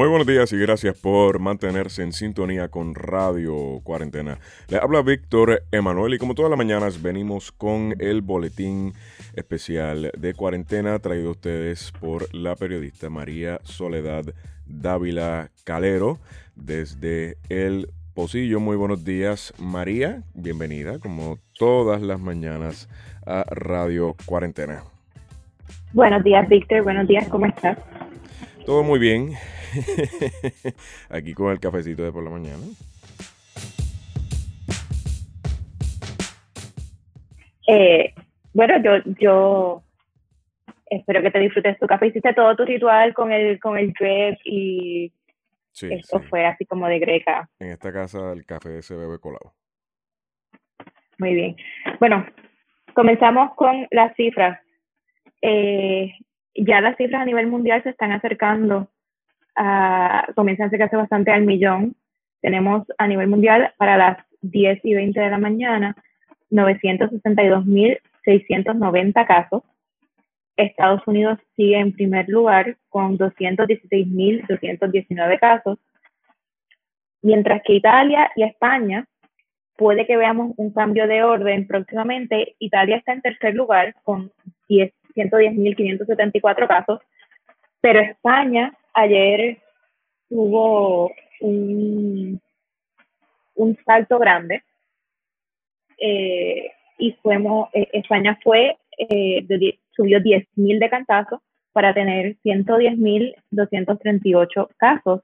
Muy 0.00 0.08
buenos 0.08 0.26
días 0.26 0.50
y 0.54 0.56
gracias 0.56 0.96
por 0.96 1.40
mantenerse 1.40 2.02
en 2.02 2.14
sintonía 2.14 2.68
con 2.68 2.94
Radio 2.94 3.80
Cuarentena. 3.84 4.38
Le 4.68 4.78
habla 4.78 5.02
Víctor 5.02 5.64
Emanuel 5.72 6.14
y 6.14 6.18
como 6.18 6.34
todas 6.34 6.48
las 6.48 6.56
mañanas 6.56 7.02
venimos 7.02 7.52
con 7.52 7.94
el 7.98 8.22
boletín 8.22 8.94
especial 9.34 10.10
de 10.16 10.32
cuarentena 10.32 10.98
traído 11.00 11.28
a 11.28 11.32
ustedes 11.32 11.92
por 12.00 12.34
la 12.34 12.56
periodista 12.56 13.10
María 13.10 13.60
Soledad 13.62 14.24
Dávila 14.64 15.50
Calero 15.64 16.18
desde 16.56 17.36
el 17.50 17.90
Pocillo. 18.14 18.58
Muy 18.58 18.78
buenos 18.78 19.04
días 19.04 19.52
María, 19.58 20.22
bienvenida 20.32 20.98
como 20.98 21.36
todas 21.58 22.00
las 22.00 22.20
mañanas 22.20 22.88
a 23.26 23.44
Radio 23.50 24.16
Cuarentena. 24.24 24.82
Buenos 25.92 26.24
días 26.24 26.48
Víctor, 26.48 26.84
buenos 26.84 27.06
días, 27.06 27.28
¿cómo 27.28 27.44
estás? 27.44 27.76
Todo 28.70 28.84
muy 28.84 29.00
bien. 29.00 29.32
Aquí 31.10 31.34
con 31.34 31.50
el 31.50 31.58
cafecito 31.58 32.04
de 32.04 32.12
por 32.12 32.22
la 32.22 32.30
mañana. 32.30 32.62
Eh, 37.66 38.14
bueno, 38.54 38.80
yo, 38.80 39.12
yo 39.18 39.82
espero 40.86 41.20
que 41.20 41.32
te 41.32 41.40
disfrutes 41.40 41.80
tu 41.80 41.88
café. 41.88 42.06
Hiciste 42.06 42.32
todo 42.32 42.54
tu 42.54 42.64
ritual 42.64 43.12
con 43.12 43.32
el, 43.32 43.58
con 43.58 43.76
el 43.76 43.92
drip 43.92 44.38
y 44.44 45.12
esto 45.80 46.20
fue 46.30 46.46
así 46.46 46.64
como 46.64 46.86
de 46.86 47.00
greca. 47.00 47.50
En 47.58 47.70
esta 47.70 47.92
casa 47.92 48.32
el 48.32 48.46
café 48.46 48.82
se 48.82 48.94
bebe 48.94 49.18
colado. 49.18 49.52
Muy 51.18 51.34
bien. 51.34 51.56
Bueno, 51.98 52.24
comenzamos 52.94 53.52
con 53.56 53.88
las 53.90 54.14
cifras. 54.14 54.60
Eh, 55.42 56.12
ya 56.54 56.80
las 56.80 56.96
cifras 56.96 57.22
a 57.22 57.24
nivel 57.24 57.46
mundial 57.46 57.82
se 57.82 57.90
están 57.90 58.12
acercando 58.12 58.88
uh, 59.58 60.32
comienzan 60.34 60.64
a 60.64 60.68
acercarse 60.68 60.96
bastante 60.96 61.30
al 61.30 61.42
millón. 61.42 61.94
Tenemos 62.40 62.86
a 62.98 63.06
nivel 63.06 63.28
mundial 63.28 63.72
para 63.76 63.96
las 63.96 64.18
10 64.42 64.80
y 64.84 64.94
20 64.94 65.20
de 65.20 65.30
la 65.30 65.38
mañana 65.38 65.94
962.690 66.50 69.26
casos. 69.26 69.62
Estados 70.56 71.06
Unidos 71.06 71.38
sigue 71.56 71.78
en 71.78 71.92
primer 71.92 72.28
lugar 72.28 72.76
con 72.88 73.16
216.219 73.18 75.38
casos, 75.38 75.78
mientras 77.22 77.62
que 77.62 77.74
Italia 77.74 78.30
y 78.36 78.42
España 78.42 79.06
puede 79.76 80.06
que 80.06 80.18
veamos 80.18 80.52
un 80.58 80.72
cambio 80.72 81.06
de 81.06 81.22
orden 81.22 81.66
próximamente. 81.66 82.56
Italia 82.58 82.96
está 82.96 83.14
en 83.14 83.22
tercer 83.22 83.54
lugar 83.54 83.94
con 84.02 84.30
110.574 85.14 86.68
casos, 86.68 87.00
pero 87.80 88.00
España 88.00 88.72
ayer 88.94 89.58
tuvo 90.28 91.12
un, 91.40 92.40
un 93.54 93.78
salto 93.84 94.18
grande 94.18 94.62
eh, 96.00 96.72
y 96.98 97.12
fuimos, 97.22 97.68
eh, 97.74 97.88
España 97.92 98.38
fue, 98.42 98.76
eh, 98.98 99.46
subió 99.94 100.18
10.000 100.20 100.78
de 100.78 100.90
cantazo 100.90 101.42
para 101.72 101.94
tener 101.94 102.36
110.238 102.42 104.68
casos. 104.76 105.20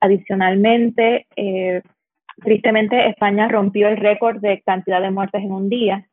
Adicionalmente, 0.00 1.26
tristemente, 2.42 3.08
España 3.08 3.48
rompió 3.48 3.88
el 3.88 3.96
récord 3.96 4.40
de 4.40 4.62
cantidad 4.62 5.00
de 5.00 5.10
muertes 5.10 5.42
en 5.42 5.52
un 5.52 5.68
día. 5.68 6.06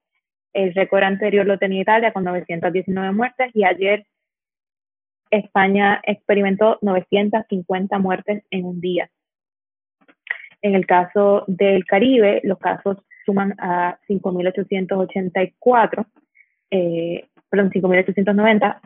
El 0.54 0.74
récord 0.74 1.04
anterior 1.04 1.46
lo 1.46 1.58
tenía 1.58 1.82
Italia 1.82 2.12
con 2.12 2.24
919 2.24 3.12
muertes 3.12 3.52
y 3.54 3.64
ayer 3.64 4.06
España 5.30 6.02
experimentó 6.04 6.80
950 6.82 8.00
muertes 8.00 8.44
en 8.50 8.66
un 8.66 8.82
día. 8.82 9.10
En 10.62 10.76
el 10.76 10.86
caso 10.86 11.46
del 11.48 11.86
Caribe, 11.86 12.42
los 12.44 12.58
casos 12.58 12.98
suman 13.26 13.56
a 13.60 13.98
5.884, 14.08 16.06
eh, 16.72 17.28
perdón, 17.50 17.72
5.890, 17.72 18.82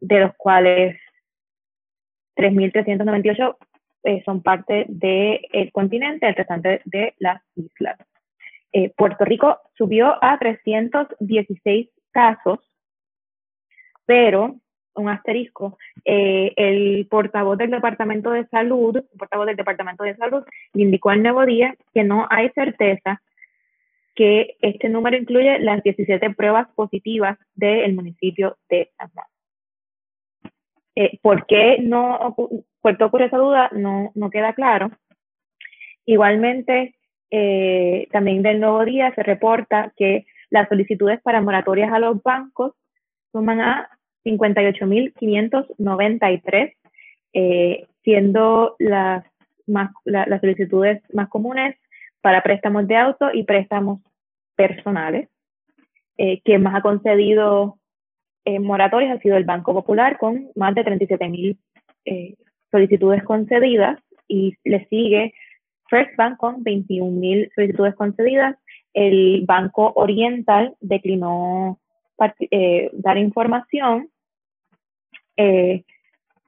de 0.00 0.20
los 0.20 0.34
cuales 0.36 0.96
3.398 2.36 3.56
eh, 4.02 4.22
son 4.24 4.42
parte 4.42 4.86
del 4.88 5.70
continente, 5.72 6.26
el 6.26 6.34
restante 6.34 6.82
de 6.84 7.14
las 7.18 7.42
islas. 7.54 7.98
Eh, 8.72 8.92
Puerto 8.96 9.24
Rico 9.24 9.58
subió 9.76 10.22
a 10.22 10.38
316 10.38 11.88
casos, 12.12 12.58
pero 14.06 14.56
un 14.94 15.08
asterisco, 15.08 15.78
eh, 16.04 16.52
el 16.56 17.06
portavoz 17.08 17.56
del 17.58 17.70
Departamento 17.70 18.30
de 18.30 18.46
Salud, 18.46 18.96
el 18.96 19.18
portavoz 19.18 19.46
del 19.46 19.56
Departamento 19.56 20.04
de 20.04 20.16
Salud, 20.16 20.44
le 20.74 20.82
indicó 20.82 21.10
al 21.10 21.22
Nuevo 21.22 21.44
Día 21.46 21.74
que 21.94 22.04
no 22.04 22.26
hay 22.30 22.50
certeza 22.50 23.22
que 24.14 24.56
este 24.60 24.88
número 24.88 25.16
incluye 25.16 25.58
las 25.60 25.82
17 25.82 26.30
pruebas 26.30 26.68
positivas 26.74 27.38
del 27.54 27.94
municipio 27.94 28.56
de 28.68 28.90
San 28.98 29.10
Juan. 29.10 29.26
Eh, 30.96 31.18
¿Por 31.22 31.46
qué 31.46 31.78
no 31.80 32.34
por 32.82 32.96
qué 32.96 33.04
ocurre 33.04 33.26
esa 33.26 33.38
duda? 33.38 33.70
No, 33.72 34.10
no 34.14 34.30
queda 34.30 34.52
claro. 34.52 34.90
Igualmente, 36.04 36.94
eh, 37.30 38.08
también 38.10 38.42
del 38.42 38.60
Nuevo 38.60 38.84
Día 38.84 39.14
se 39.14 39.22
reporta 39.22 39.92
que 39.96 40.26
las 40.50 40.68
solicitudes 40.68 41.20
para 41.22 41.40
moratorias 41.40 41.90
a 41.92 41.98
los 41.98 42.22
bancos 42.22 42.74
suman 43.32 43.60
a 43.60 43.88
58.593, 44.24 46.74
eh, 47.32 47.86
siendo 48.02 48.76
las, 48.78 49.24
más, 49.66 49.90
las 50.04 50.40
solicitudes 50.40 51.02
más 51.12 51.28
comunes 51.28 51.76
para 52.20 52.42
préstamos 52.42 52.86
de 52.86 52.96
auto 52.96 53.30
y 53.32 53.44
préstamos 53.44 54.00
personales. 54.56 55.28
Eh, 56.18 56.42
quien 56.44 56.62
más 56.62 56.74
ha 56.74 56.82
concedido 56.82 57.78
eh, 58.44 58.58
moratorias 58.58 59.16
ha 59.16 59.22
sido 59.22 59.36
el 59.36 59.44
Banco 59.44 59.72
Popular 59.72 60.18
con 60.18 60.48
más 60.54 60.74
de 60.74 60.84
37.000 60.84 61.56
eh, 62.04 62.34
solicitudes 62.70 63.22
concedidas 63.24 63.98
y 64.28 64.54
le 64.64 64.86
sigue 64.86 65.32
First 65.90 66.16
Bank 66.16 66.38
con 66.38 66.64
21.000 66.64 67.50
solicitudes 67.54 67.94
concedidas. 67.96 68.56
El 68.94 69.44
Banco 69.44 69.92
Oriental 69.96 70.74
declinó 70.80 71.78
eh, 72.50 72.90
dar 72.92 73.18
información 73.18 74.08
eh, 75.36 75.84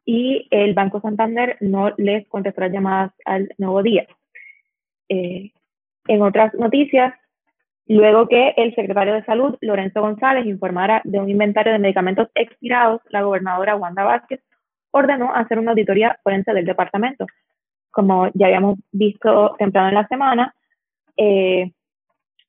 y 0.05 0.49
el 0.51 0.75
Banco 0.75 1.01
Santander 1.01 1.57
no 1.61 1.93
les 1.97 2.27
contestó 2.29 2.63
las 2.63 2.73
llamadas 2.73 3.13
al 3.25 3.53
nuevo 3.59 3.83
día. 3.83 4.07
Eh, 5.09 5.53
en 6.09 6.23
otras 6.23 6.53
noticias, 6.55 7.15
luego 7.87 8.29
que 8.29 8.55
el 8.57 8.75
secretario 8.75 9.15
de 9.15 9.25
Salud, 9.25 9.57
Lorenzo 9.61 10.01
González, 10.01 10.47
informara 10.47 11.01
de 11.05 11.21
un 11.21 11.31
inventario 11.31 11.73
de 11.73 11.79
medicamentos 11.79 12.29
expirados, 12.35 13.01
la 13.11 13.23
gobernadora 13.23 13.77
Wanda 13.77 14.05
Vázquez 14.05 14.41
ordenó 14.91 15.35
hacer 15.35 15.59
una 15.59 15.71
auditoría 15.71 16.19
forense 16.23 16.53
del 16.53 16.67
departamento. 16.67 17.27
Como 17.93 18.29
ya 18.35 18.47
habíamos 18.47 18.79
visto 18.91 19.55
temprano 19.59 19.89
en 19.91 19.95
la 19.95 20.09
semana, 20.09 20.55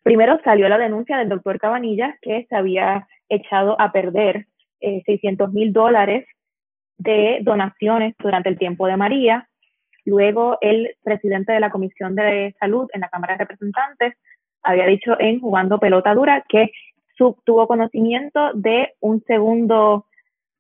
primero 0.04 0.40
salió 0.44 0.68
la 0.70 0.78
denuncia 0.78 1.18
del 1.18 1.30
doctor 1.30 1.60
Cabanillas 1.60 2.16
que 2.22 2.46
se 2.50 2.56
había 2.56 3.08
echado 3.30 3.80
a 3.80 3.92
perder 3.92 4.48
600 4.80 5.50
eh, 5.50 5.52
mil 5.54 5.74
dólares 5.74 6.26
de 6.98 7.40
donaciones 7.42 8.16
durante 8.20 8.50
el 8.50 8.58
tiempo 8.58 8.88
de 8.88 8.98
María. 8.98 9.48
Luego, 10.06 10.58
el 10.62 10.96
presidente 11.04 11.54
de 11.54 11.60
la 11.60 11.72
Comisión 11.72 12.16
de 12.16 12.54
Salud 12.60 12.90
en 12.94 13.02
la 13.02 13.10
Cámara 13.10 13.34
de 13.34 13.46
Representantes 13.46 14.14
había 14.62 14.86
dicho 14.86 15.20
en 15.20 15.40
Jugando 15.40 15.80
Pelota 15.80 16.14
Dura 16.14 16.44
que 16.48 16.72
tuvo 17.46 17.68
conocimiento 17.68 18.52
de 18.54 18.94
un 19.00 19.24
segundo 19.24 20.08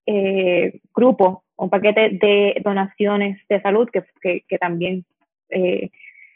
eh, 0.05 0.79
grupo, 0.93 1.43
un 1.63 1.69
paquete 1.69 2.09
de 2.09 2.61
donaciones 2.63 3.39
de 3.47 3.61
salud 3.61 3.89
que, 3.89 4.03
que, 4.47 4.57
también 4.57 5.05
eh, 5.49 5.89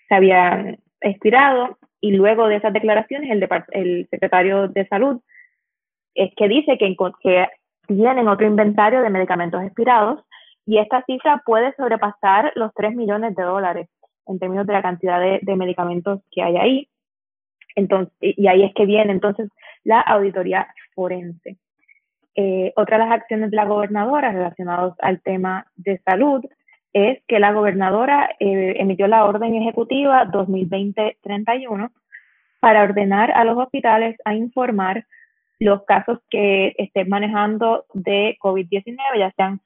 se 0.07 0.15
habían 0.15 0.79
expirado. 1.01 1.77
Y 2.00 2.12
luego 2.12 2.47
de 2.47 2.57
esas 2.57 2.74
declaraciones, 2.74 3.31
el, 3.31 3.47
el 3.71 4.07
secretario 4.09 4.68
de 4.68 4.88
Salud 4.88 5.19
es 6.13 6.31
que 6.35 6.47
dice 6.47 6.77
que, 6.77 6.95
que 7.21 7.45
tienen 7.88 8.27
otro 8.27 8.47
inventario 8.47 9.01
de 9.01 9.09
medicamentos 9.09 9.63
expirados 9.63 10.24
y 10.65 10.79
esta 10.79 11.03
cifra 11.06 11.41
puede 11.45 11.74
sobrepasar 11.75 12.51
los 12.56 12.74
3 12.74 12.95
millones 12.95 13.35
de 13.35 13.44
dólares 13.44 13.89
en 14.25 14.39
términos 14.39 14.68
de 14.68 14.74
la 14.74 14.81
cantidad 14.81 15.19
de, 15.19 15.56
medicamentos 15.56 16.21
que 16.31 16.44
hay 16.44 16.57
ahí. 16.57 16.89
Entonces, 17.75 18.13
y 18.19 18.47
ahí 18.47 18.63
es 18.63 18.74
que 18.74 18.85
viene 18.85 19.13
entonces 19.13 19.50
la 19.83 20.01
auditoría 20.01 20.68
forense. 20.94 21.57
Eh, 22.39 22.72
otra 22.75 23.00
de 23.00 23.06
las 23.06 23.13
acciones 23.13 23.50
de 23.50 23.57
la 23.57 23.66
gobernadora 23.66 24.31
relacionadas 24.31 24.94
al 25.00 25.22
tema 25.22 25.66
de 25.75 25.98
salud 26.06 26.45
es 26.94 27.19
que 27.28 27.39
la 27.39 27.51
gobernadora 27.51 28.30
eh, 28.39 28.75
emitió 28.78 29.07
la 29.07 29.25
orden 29.25 29.56
ejecutiva 29.56 30.24
2020-31 30.28 31.92
para 32.60 32.84
ordenar 32.84 33.31
a 33.31 33.44
los 33.44 33.57
hospitales 33.57 34.18
a 34.24 34.36
informar 34.36 35.07
los 35.60 35.84
casos 35.86 36.19
que 36.30 36.75
estén 36.78 37.10
manejando 37.10 37.86
de 37.95 38.38
COVID-19, 38.39 38.98
ya 39.18 39.31
sean 39.36 39.60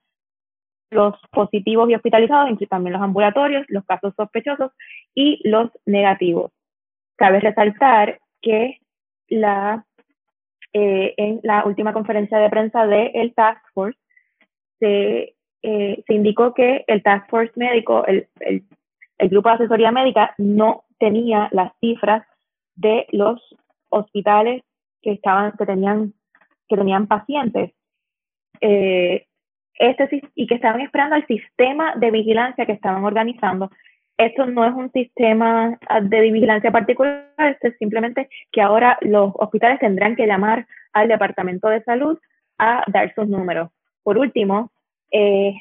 los 0.91 1.15
positivos 1.29 1.89
y 1.89 1.95
hospitalizados, 1.95 2.50
incluye 2.50 2.68
también 2.68 2.94
los 2.94 3.01
ambulatorios, 3.01 3.65
los 3.68 3.83
casos 3.85 4.13
sospechosos 4.15 4.71
y 5.13 5.41
los 5.44 5.69
negativos. 5.85 6.53
Cabe 7.18 7.41
resaltar 7.41 8.19
que 8.41 8.79
la, 9.27 9.85
eh, 10.73 11.13
en 11.18 11.39
la 11.44 11.65
última 11.65 11.94
conferencia 11.94 12.38
de 12.38 12.50
prensa 12.50 12.85
del 12.88 13.12
el 13.13 13.33
Task 13.33 13.62
Force 13.73 14.00
se, 14.79 15.35
eh, 15.63 16.03
se, 16.07 16.13
indicó 16.13 16.53
que 16.53 16.83
el 16.88 17.03
Task 17.03 17.29
Force 17.29 17.53
médico, 17.56 18.06
el, 18.06 18.27
el, 18.39 18.63
el 19.18 19.29
grupo 19.29 19.50
de 19.50 19.56
asesoría 19.56 19.91
médica, 19.91 20.33
no 20.38 20.85
tenía 20.97 21.50
las 21.51 21.71
cifras 21.79 22.25
de 22.75 23.06
los 23.12 23.39
hospitales 23.89 24.63
que 25.01 25.12
estaban 25.12 25.51
que 25.57 25.65
tenían 25.65 26.13
que 26.68 26.77
tenían 26.77 27.07
pacientes 27.07 27.71
eh, 28.62 29.27
este, 29.75 30.21
y 30.35 30.47
que 30.47 30.56
estaban 30.56 30.81
esperando 30.81 31.15
el 31.15 31.25
sistema 31.25 31.95
de 31.95 32.12
vigilancia 32.12 32.65
que 32.65 32.73
estaban 32.73 33.03
organizando. 33.03 33.71
Esto 34.17 34.45
no 34.45 34.65
es 34.65 34.73
un 34.73 34.91
sistema 34.91 35.79
de 36.03 36.21
vigilancia 36.21 36.71
particular, 36.71 37.25
esto 37.37 37.69
es 37.69 37.77
simplemente 37.77 38.29
que 38.51 38.61
ahora 38.61 38.97
los 39.01 39.31
hospitales 39.35 39.79
tendrán 39.79 40.15
que 40.15 40.27
llamar 40.27 40.67
al 40.93 41.07
Departamento 41.07 41.69
de 41.69 41.83
Salud 41.83 42.19
a 42.57 42.83
dar 42.87 43.13
sus 43.15 43.27
números. 43.27 43.69
Por 44.03 44.17
último, 44.17 44.71
eh, 45.11 45.55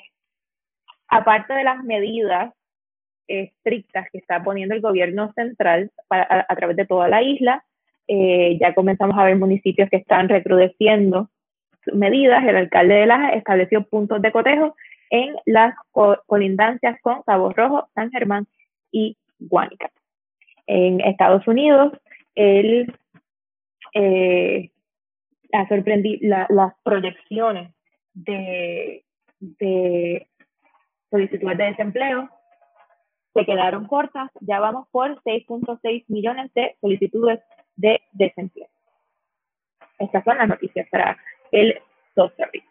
aparte 1.08 1.54
de 1.54 1.64
las 1.64 1.82
medidas 1.84 2.52
estrictas 3.26 4.08
que 4.12 4.18
está 4.18 4.42
poniendo 4.42 4.74
el 4.74 4.80
gobierno 4.80 5.32
central 5.32 5.90
a, 6.10 6.54
través 6.56 6.76
de 6.76 6.86
toda 6.86 7.08
la 7.08 7.22
isla, 7.22 7.64
eh, 8.08 8.58
ya 8.60 8.74
comenzamos 8.74 9.16
a 9.16 9.24
ver 9.24 9.36
municipios 9.36 9.88
que 9.88 9.96
están 9.96 10.28
recrudeciendo 10.28 11.30
medidas, 11.92 12.44
el 12.44 12.56
alcalde 12.56 12.94
de 12.94 13.06
Laja 13.06 13.30
estableció 13.30 13.82
puntos 13.82 14.20
de 14.22 14.32
cotejo 14.32 14.76
en 15.10 15.36
las 15.44 15.74
colindancias 16.26 17.00
con 17.02 17.22
Cabo 17.22 17.52
Rojo, 17.52 17.88
San 17.94 18.10
Germán 18.10 18.46
y 18.90 19.16
Guánica. 19.38 19.90
En 20.66 21.00
Estados 21.00 21.46
Unidos, 21.46 21.92
él 22.34 22.94
eh, 23.94 24.70
ha 25.52 25.68
sorprendido 25.68 26.46
las 26.48 26.74
proyecciones 26.84 27.74
de, 28.14 29.04
de 29.40 30.28
solicitudes 31.10 31.58
de 31.58 31.64
desempleo 31.64 32.30
se 33.34 33.44
quedaron 33.44 33.86
cortas, 33.86 34.30
ya 34.40 34.58
vamos 34.58 34.88
por 34.90 35.22
6.6 35.22 36.04
millones 36.08 36.52
de 36.54 36.76
solicitudes 36.80 37.40
de 37.76 38.00
desempleo. 38.12 38.68
Estas 39.98 40.24
son 40.24 40.38
las 40.38 40.48
noticias 40.48 40.88
para 40.90 41.16
el 41.52 41.78
2 42.16 42.36
de 42.36 42.44
abril. 42.44 42.64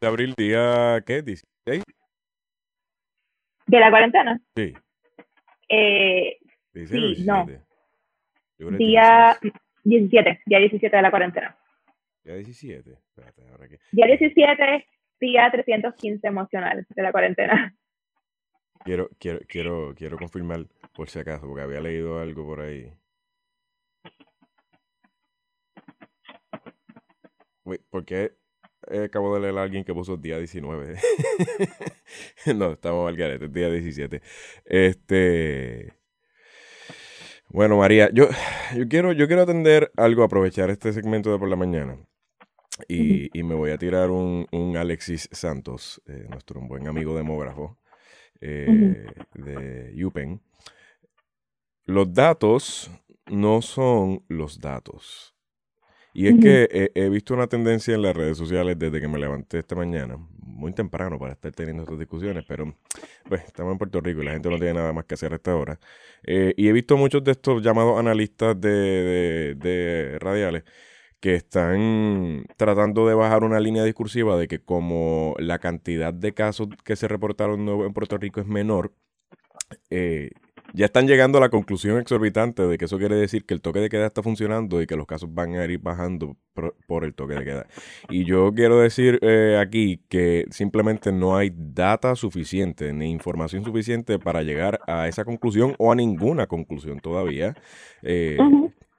¿De 0.00 0.06
abril 0.06 0.34
día 0.36 1.00
qué? 1.06 1.24
¿16? 1.24 1.82
¿De 3.66 3.80
la 3.80 3.90
cuarentena? 3.90 4.40
Sí. 4.56 4.74
Eh, 5.68 6.38
sí, 6.72 7.24
no. 7.24 7.46
Día 8.58 9.38
17, 9.84 10.42
día 10.44 10.58
17 10.58 10.96
de 10.96 11.02
la 11.02 11.10
cuarentena. 11.10 11.56
Día 12.24 12.34
17, 12.34 12.90
espérate, 12.90 13.48
ahora 13.48 13.68
que... 13.68 13.78
Día 13.92 14.06
17, 14.06 14.86
día 15.20 15.50
315 15.52 16.26
emocional 16.26 16.84
de 16.88 17.02
la 17.02 17.12
cuarentena. 17.12 17.76
Quiero, 18.84 19.08
quiero, 19.18 19.40
quiero, 19.48 19.94
quiero 19.96 20.18
confirmar 20.18 20.66
por 20.94 21.08
si 21.08 21.20
acaso, 21.20 21.46
porque 21.46 21.62
había 21.62 21.80
leído 21.80 22.20
algo 22.20 22.44
por 22.44 22.60
ahí. 22.60 22.92
¿Por 27.90 28.04
qué 28.04 28.36
acabo 29.04 29.34
de 29.34 29.40
leer 29.40 29.58
a 29.58 29.62
alguien 29.62 29.84
que 29.84 29.94
puso 29.94 30.16
día 30.16 30.38
19? 30.38 30.96
no, 32.54 32.72
estamos 32.72 33.08
al 33.08 33.16
garete, 33.16 33.48
día 33.48 33.70
17. 33.70 34.22
Este. 34.64 35.94
Bueno, 37.48 37.78
María, 37.78 38.10
yo, 38.12 38.28
yo, 38.74 38.88
quiero, 38.88 39.12
yo 39.12 39.26
quiero 39.26 39.42
atender 39.42 39.92
algo, 39.96 40.24
aprovechar 40.24 40.70
este 40.70 40.92
segmento 40.92 41.30
de 41.30 41.38
por 41.38 41.48
la 41.48 41.56
mañana. 41.56 41.96
Y, 42.88 43.30
me 43.42 43.54
voy 43.54 43.70
a 43.70 43.78
tirar 43.78 44.10
un, 44.10 44.46
un 44.52 44.76
Alexis 44.76 45.28
Santos, 45.32 46.02
eh, 46.06 46.26
nuestro 46.28 46.60
buen 46.60 46.86
amigo 46.88 47.16
demógrafo 47.16 47.78
eh, 48.40 49.06
de 49.34 50.04
UPenn. 50.04 50.42
Los 51.84 52.12
datos 52.12 52.90
no 53.26 53.62
son 53.62 54.24
los 54.28 54.60
datos. 54.60 55.35
Y 56.16 56.28
es 56.28 56.40
que 56.40 56.90
he, 56.94 57.08
visto 57.10 57.34
una 57.34 57.46
tendencia 57.46 57.94
en 57.94 58.00
las 58.00 58.16
redes 58.16 58.38
sociales 58.38 58.78
desde 58.78 59.02
que 59.02 59.06
me 59.06 59.18
levanté 59.18 59.58
esta 59.58 59.74
mañana, 59.74 60.16
muy 60.38 60.72
temprano 60.72 61.18
para 61.18 61.34
estar 61.34 61.52
teniendo 61.52 61.82
estas 61.82 61.98
discusiones, 61.98 62.42
pero 62.48 62.74
pues 63.28 63.44
estamos 63.44 63.72
en 63.72 63.78
Puerto 63.78 64.00
Rico 64.00 64.22
y 64.22 64.24
la 64.24 64.32
gente 64.32 64.48
no 64.48 64.56
tiene 64.56 64.72
nada 64.72 64.94
más 64.94 65.04
que 65.04 65.12
hacer 65.12 65.34
a 65.34 65.36
esta 65.36 65.54
hora. 65.54 65.78
Eh, 66.22 66.54
y 66.56 66.68
he 66.68 66.72
visto 66.72 66.96
muchos 66.96 67.22
de 67.22 67.32
estos 67.32 67.62
llamados 67.62 67.98
analistas 67.98 68.58
de, 68.58 70.16
radiales 70.18 70.64
que 71.20 71.34
están 71.34 72.46
tratando 72.56 73.06
de 73.06 73.14
bajar 73.14 73.44
una 73.44 73.60
línea 73.60 73.84
discursiva 73.84 74.38
de 74.38 74.48
que 74.48 74.60
como 74.60 75.34
la 75.38 75.58
cantidad 75.58 76.14
de 76.14 76.32
casos 76.32 76.68
que 76.82 76.96
se 76.96 77.08
reportaron 77.08 77.68
en 77.68 77.92
Puerto 77.92 78.16
Rico 78.16 78.40
es 78.40 78.46
menor, 78.46 78.94
eh, 79.90 80.30
ya 80.76 80.84
están 80.84 81.06
llegando 81.06 81.38
a 81.38 81.40
la 81.40 81.48
conclusión 81.48 81.98
exorbitante 81.98 82.62
de 82.66 82.76
que 82.76 82.84
eso 82.84 82.98
quiere 82.98 83.16
decir 83.16 83.46
que 83.46 83.54
el 83.54 83.62
toque 83.62 83.80
de 83.80 83.88
queda 83.88 84.04
está 84.06 84.22
funcionando 84.22 84.82
y 84.82 84.86
que 84.86 84.94
los 84.94 85.06
casos 85.06 85.32
van 85.32 85.54
a 85.54 85.64
ir 85.64 85.78
bajando 85.78 86.36
por, 86.86 87.04
el 87.04 87.14
toque 87.14 87.34
de 87.34 87.44
queda. 87.44 87.66
Y 88.10 88.24
yo 88.24 88.52
quiero 88.52 88.78
decir 88.78 89.18
eh, 89.22 89.58
aquí 89.58 90.02
que 90.10 90.44
simplemente 90.50 91.12
no 91.12 91.34
hay 91.34 91.50
data 91.50 92.14
suficiente 92.14 92.92
ni 92.92 93.10
información 93.10 93.64
suficiente 93.64 94.18
para 94.18 94.42
llegar 94.42 94.80
a 94.86 95.08
esa 95.08 95.24
conclusión 95.24 95.74
o 95.78 95.92
a 95.92 95.94
ninguna 95.94 96.46
conclusión 96.46 97.00
todavía. 97.00 97.54
Eh, 98.02 98.36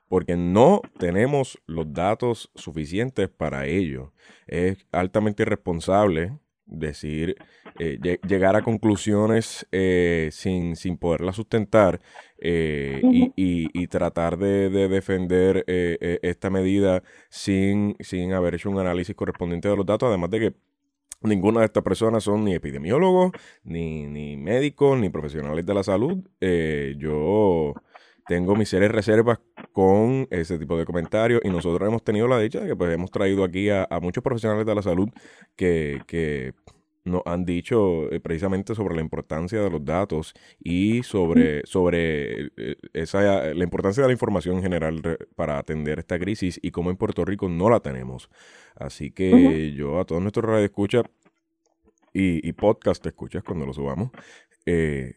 porque 0.10 0.36
no 0.36 0.82
tenemos 0.98 1.60
los 1.68 1.94
datos 1.94 2.50
suficientes 2.56 3.30
para 3.30 3.68
ello. 3.68 4.14
Es 4.48 4.88
altamente 4.92 5.44
irresponsable 5.44 6.34
decir, 6.68 7.36
eh, 7.80 8.20
llegar 8.28 8.56
a 8.56 8.62
conclusiones 8.62 9.68
eh, 9.72 10.30
sin, 10.32 10.76
sin 10.76 10.98
poderlas 10.98 11.36
sustentar 11.36 12.02
eh, 12.40 13.02
y, 13.36 13.88
tratar 13.88 14.38
de, 14.38 14.70
defender 14.70 15.64
esta 15.68 16.50
medida 16.50 17.04
sin, 17.30 17.96
sin 18.00 18.34
haber 18.34 18.56
hecho 18.56 18.70
un 18.70 18.80
análisis 18.80 19.16
correspondiente 19.16 19.70
de 19.70 19.78
los 19.78 19.86
datos, 19.86 20.08
además 20.08 20.30
de 20.30 20.40
que 20.40 20.54
Ninguna 21.24 21.62
de 21.62 21.66
estas 21.66 21.82
personas 21.82 22.24
son 22.24 22.46
ni 22.46 22.54
epidemiólogos, 22.54 23.32
ni, 23.64 24.06
ni 24.06 24.38
médicos, 24.38 25.00
ni 25.00 25.10
profesionales 25.10 25.66
de 25.66 25.74
la 25.74 25.82
salud. 25.82 26.20
yo 27.00 27.74
tengo 28.28 28.56
mis 28.56 28.70
serias 28.70 28.92
reservas 28.92 29.40
con 29.72 30.28
ese 30.32 30.60
tipo 30.60 30.78
de 30.78 30.86
comentarios 30.86 31.42
y 31.44 31.50
nosotros 31.50 31.88
hemos 31.88 32.04
tenido 32.04 32.28
la 32.28 32.40
dicha 32.40 32.60
de 32.60 32.68
que 32.68 32.76
pues 32.76 32.94
hemos 32.94 33.12
traído 33.12 33.44
aquí 33.44 33.70
a, 33.70 33.88
muchos 34.02 34.24
profesionales 34.24 34.66
de 34.66 34.76
la 34.76 34.82
salud 34.82 35.10
que, 35.56 36.02
que 36.08 36.54
nos 37.08 37.22
han 37.26 37.46
dicho 37.46 38.12
eh, 38.12 38.20
precisamente 38.20 38.76
sobre 38.76 38.96
la 38.96 39.02
importancia 39.02 39.62
de 39.62 39.70
los 39.70 39.84
datos 39.84 40.34
y 40.60 41.04
sobre, 41.04 41.66
sobre 41.66 42.48
eh, 42.58 42.76
esa, 42.94 43.54
la 43.54 43.64
importancia 43.64 44.04
de 44.04 44.10
la 44.10 44.14
información 44.14 44.58
en 44.58 44.64
general 44.64 45.18
para 45.36 45.58
atender 45.58 46.00
esta 46.00 46.20
crisis 46.20 46.60
y 46.62 46.72
cómo 46.72 46.90
en 46.90 46.98
Puerto 46.98 47.26
Rico 47.26 47.50
no 47.50 47.70
la 47.70 47.80
tenemos. 47.80 48.30
Así 48.76 49.12
que 49.12 49.72
yo 49.74 50.00
a 50.00 50.06
todos 50.06 50.22
nuestros 50.22 50.46
radioescuchas 50.46 51.04
y, 52.14 52.48
y 52.48 52.54
podcast 52.54 53.06
escuchas 53.06 53.44
cuando 53.44 53.66
lo 53.66 53.74
subamos, 53.74 54.12
eh, 54.66 55.14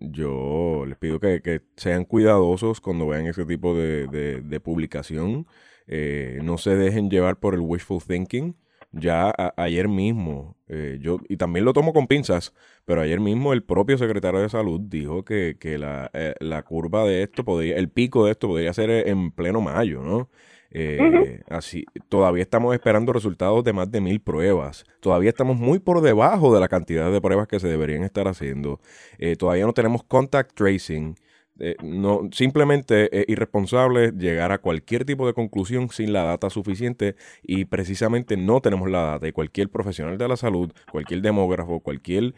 yo 0.00 0.84
les 0.86 0.96
pido 0.98 1.20
que, 1.20 1.62
sean 1.76 2.04
cuidadosos 2.04 2.80
cuando 2.80 3.06
vean 3.06 3.26
ese 3.26 3.44
tipo 3.44 3.74
de, 3.74 4.60
publicación. 4.62 5.46
Eh, 5.86 6.40
no 6.42 6.58
se 6.58 6.76
dejen 6.76 7.10
llevar 7.10 7.38
por 7.38 7.54
el 7.54 7.60
wishful 7.60 8.02
thinking. 8.02 8.56
Ya 8.92 9.34
ayer 9.58 9.86
mismo, 9.86 10.56
eh, 10.66 10.98
yo, 11.02 11.18
y 11.28 11.36
también 11.36 11.66
lo 11.66 11.74
tomo 11.74 11.92
con 11.92 12.06
pinzas, 12.06 12.54
pero 12.86 13.02
ayer 13.02 13.20
mismo 13.20 13.52
el 13.52 13.62
propio 13.62 13.98
secretario 13.98 14.40
de 14.40 14.48
salud 14.48 14.80
dijo 14.80 15.24
que, 15.26 15.56
la, 15.78 16.10
eh, 16.14 16.34
la 16.40 16.62
curva 16.62 17.04
de 17.04 17.22
esto 17.22 17.44
podría, 17.44 17.76
el 17.76 17.90
pico 17.90 18.24
de 18.24 18.32
esto 18.32 18.48
podría 18.48 18.72
ser 18.72 18.90
en 19.08 19.30
pleno 19.30 19.60
mayo, 19.60 20.02
¿no? 20.02 20.30
Eh, 20.70 21.42
así, 21.48 21.86
todavía 22.08 22.42
estamos 22.42 22.74
esperando 22.74 23.12
resultados 23.12 23.64
de 23.64 23.72
más 23.72 23.90
de 23.90 24.00
mil 24.00 24.20
pruebas. 24.20 24.84
Todavía 25.00 25.30
estamos 25.30 25.56
muy 25.56 25.78
por 25.78 26.00
debajo 26.00 26.54
de 26.54 26.60
la 26.60 26.68
cantidad 26.68 27.10
de 27.10 27.20
pruebas 27.20 27.48
que 27.48 27.60
se 27.60 27.68
deberían 27.68 28.02
estar 28.02 28.28
haciendo. 28.28 28.80
Eh, 29.18 29.36
todavía 29.36 29.66
no 29.66 29.72
tenemos 29.72 30.04
contact 30.04 30.54
tracing. 30.54 31.16
Eh, 31.60 31.74
no, 31.82 32.28
simplemente 32.30 33.08
es 33.20 33.28
irresponsable 33.28 34.12
llegar 34.12 34.52
a 34.52 34.58
cualquier 34.58 35.04
tipo 35.04 35.26
de 35.26 35.34
conclusión 35.34 35.88
sin 35.90 36.12
la 36.12 36.22
data 36.22 36.50
suficiente 36.50 37.16
y 37.42 37.64
precisamente 37.64 38.36
no 38.36 38.60
tenemos 38.60 38.88
la 38.88 39.02
data 39.02 39.26
y 39.26 39.32
cualquier 39.32 39.68
profesional 39.68 40.18
de 40.18 40.28
la 40.28 40.36
salud, 40.36 40.70
cualquier 40.92 41.20
demógrafo, 41.20 41.80
cualquier 41.80 42.34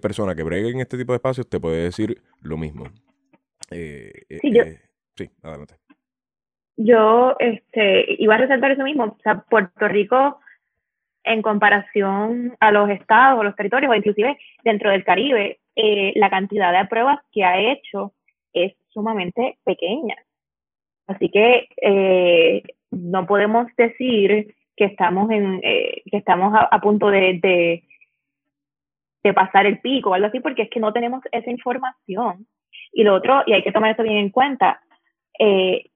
persona 0.00 0.34
que 0.34 0.42
bregue 0.42 0.70
en 0.70 0.80
este 0.80 0.96
tipo 0.96 1.12
de 1.12 1.16
espacios 1.16 1.46
te 1.50 1.60
puede 1.60 1.82
decir 1.82 2.22
lo 2.40 2.56
mismo. 2.56 2.86
sí, 3.68 5.30
adelante 5.42 5.81
yo 6.76 7.36
este, 7.38 8.16
iba 8.18 8.34
a 8.34 8.38
resaltar 8.38 8.72
eso 8.72 8.84
mismo. 8.84 9.04
O 9.04 9.18
sea, 9.22 9.44
Puerto 9.48 9.88
Rico 9.88 10.40
en 11.24 11.42
comparación 11.42 12.56
a 12.60 12.72
los 12.72 12.90
estados 12.90 13.38
o 13.38 13.44
los 13.44 13.54
territorios 13.54 13.90
o 13.90 13.94
inclusive 13.94 14.36
dentro 14.64 14.90
del 14.90 15.04
Caribe, 15.04 15.60
eh, 15.76 16.12
la 16.16 16.30
cantidad 16.30 16.72
de 16.76 16.88
pruebas 16.88 17.20
que 17.30 17.44
ha 17.44 17.58
hecho 17.60 18.12
es 18.52 18.74
sumamente 18.88 19.58
pequeña. 19.64 20.16
Así 21.06 21.28
que 21.28 21.68
eh, 21.80 22.62
no 22.90 23.26
podemos 23.26 23.66
decir 23.76 24.54
que 24.76 24.84
estamos 24.84 25.30
en 25.30 25.60
eh, 25.62 26.02
que 26.10 26.16
estamos 26.16 26.52
a, 26.54 26.80
punto 26.80 27.08
de, 27.08 27.82
de, 29.22 29.32
pasar 29.34 29.66
el 29.66 29.80
pico 29.80 30.10
o 30.10 30.14
algo 30.14 30.26
así, 30.26 30.40
porque 30.40 30.62
es 30.62 30.70
que 30.70 30.80
no 30.80 30.92
tenemos 30.92 31.22
esa 31.30 31.50
información. 31.50 32.46
Y 32.92 33.04
lo 33.04 33.14
otro, 33.14 33.42
y 33.46 33.52
hay 33.52 33.62
que 33.62 33.72
tomar 33.72 33.92
eso 33.92 34.02
bien 34.02 34.16
en 34.16 34.30
cuenta, 34.30 34.80
eh, 35.38 35.86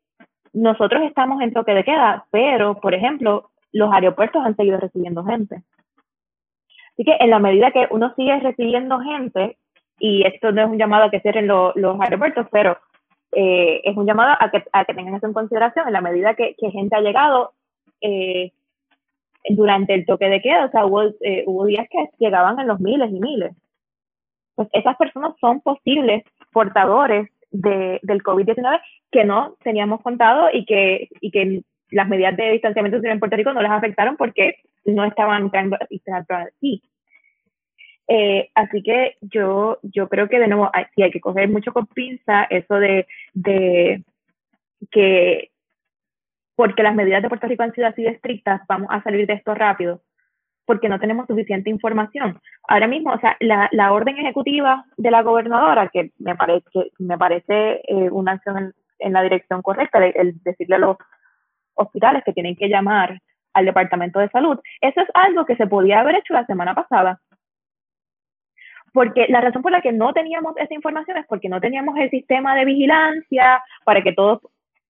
nosotros 0.57 1.03
estamos 1.03 1.43
en 1.43 1.53
toque 1.53 1.75
de 1.75 1.85
queda, 1.85 2.25
pero, 2.31 2.81
por 2.81 2.95
ejemplo, 2.95 3.51
los 3.73 3.93
aeropuertos 3.93 4.43
han 4.43 4.57
seguido 4.57 4.81
recibiendo 4.81 5.23
gente. 5.23 5.63
Así 6.93 7.05
que 7.05 7.15
en 7.21 7.29
la 7.29 7.39
medida 7.39 7.73
que 7.73 7.87
uno 7.91 8.15
sigue 8.17 8.41
recibiendo 8.41 8.99
gente, 9.01 9.59
y 9.99 10.27
esto 10.27 10.53
no 10.53 10.63
es 10.63 10.69
un 10.69 10.79
llamado 10.79 11.05
a 11.05 11.11
que 11.11 11.21
cierren 11.21 11.47
los 11.47 12.01
aeropuertos, 12.01 12.47
pero 12.51 12.79
eh, 13.33 13.83
es 13.85 13.95
un 13.99 14.07
llamado 14.07 14.35
a 14.41 14.51
que, 14.51 14.65
a 14.73 14.87
que 14.87 14.95
tengan 14.95 15.15
eso 15.15 15.27
en 15.27 15.35
consideración 15.35 15.87
en 15.89 15.93
la 15.93 16.01
medida 16.01 16.35
que, 16.35 16.55
que 16.57 16.71
gente 16.71 16.97
ha 16.97 17.01
llegado 17.01 17.53
eh, 18.01 18.53
durante 19.51 19.93
el 19.93 20.07
toque 20.07 20.31
de 20.31 20.41
queda, 20.41 20.65
o 20.65 20.71
sea, 20.71 20.87
hubo, 20.87 21.03
eh, 21.21 21.45
hubo 21.47 21.67
días 21.67 21.87
que 21.91 21.99
llegaban 22.19 22.59
en 22.61 22.67
los 22.67 22.81
miles 22.81 23.11
y 23.11 23.21
miles. 23.21 23.55
Pues 24.55 24.69
esas 24.73 24.97
personas 24.97 25.35
son 25.39 25.61
posibles 25.61 26.25
portadores 26.51 27.29
de, 27.51 28.01
del 28.03 28.23
COVID-19 28.23 28.81
que 29.11 29.25
no 29.25 29.57
teníamos 29.63 30.03
contado 30.03 30.49
y 30.53 30.65
que, 30.65 31.09
y 31.21 31.31
que 31.31 31.63
las 31.91 32.09
medidas 32.09 32.37
de 32.37 32.53
distanciamiento 32.53 33.07
en 33.07 33.19
Puerto 33.19 33.37
Rico 33.37 33.53
no 33.53 33.63
les 33.63 33.71
afectaron 33.71 34.17
porque 34.17 34.57
no 34.85 35.05
estaban 35.05 35.45
entrando 35.45 35.77
aquí. 35.77 36.83
Eh, 38.09 38.51
así 38.55 38.83
que 38.83 39.17
yo, 39.21 39.79
yo 39.83 40.09
creo 40.09 40.29
que 40.29 40.39
de 40.39 40.47
nuevo 40.47 40.71
sí 40.95 41.03
hay 41.03 41.11
que 41.11 41.21
coger 41.21 41.49
mucho 41.49 41.73
con 41.73 41.87
pinza 41.87 42.45
eso 42.45 42.75
de, 42.77 43.07
de 43.35 44.05
que 44.91 45.51
porque 46.55 46.83
las 46.83 46.95
medidas 46.95 47.23
de 47.23 47.29
Puerto 47.29 47.47
Rico 47.49 47.65
han 47.65 47.75
sido 47.75 47.89
así 47.89 48.07
estrictas, 48.07 48.63
vamos 48.69 48.89
a 48.91 49.03
salir 49.03 49.27
de 49.27 49.35
esto 49.35 49.55
rápido, 49.55 50.03
porque 50.67 50.89
no 50.89 50.99
tenemos 50.99 51.27
suficiente 51.27 51.71
información. 51.71 52.41
Ahora 52.69 52.87
mismo, 52.87 53.13
o 53.13 53.19
sea, 53.19 53.37
la, 53.41 53.69
la 53.73 53.93
orden 53.93 54.19
ejecutiva 54.19 54.85
de 54.97 55.11
la 55.11 55.23
gobernadora, 55.23 55.89
que 55.89 56.11
me 56.19 56.35
parece, 56.35 56.93
me 56.99 57.17
parece 57.17 57.81
eh, 57.89 58.11
una 58.11 58.33
acción 58.33 58.75
en, 58.99 59.13
la 59.13 59.23
dirección 59.23 59.63
correcta, 59.63 60.05
el 60.05 60.43
decirle 60.43 60.77
a 60.77 60.81
los 60.81 60.97
hospitales 61.75 62.23
que 62.25 62.33
tienen 62.33 62.57
que 62.57 62.69
llamar 62.69 63.21
al 63.53 63.65
Departamento 63.65 64.19
de 64.19 64.29
Salud, 64.29 64.59
eso 64.81 65.01
es 65.01 65.09
algo 65.15 65.47
que 65.47 65.57
se 65.57 65.67
podía 65.67 66.01
haber 66.01 66.17
hecho 66.17 66.35
la 66.35 66.45
semana 66.47 66.75
pasada 66.75 67.21
porque 68.97 69.27
la 69.29 69.43
razón 69.43 69.61
por 69.61 69.73
la 69.73 69.83
que 69.83 69.93
no 69.93 70.15
teníamos 70.15 70.57
esa 70.57 70.73
información 70.73 71.19
es 71.19 71.27
porque 71.27 71.51
no 71.51 71.61
teníamos 71.61 71.99
el 71.99 72.09
sistema 72.09 72.55
de 72.55 72.65
vigilancia 72.65 73.63
para 73.85 74.03
que 74.03 74.15
todos, 74.15 74.41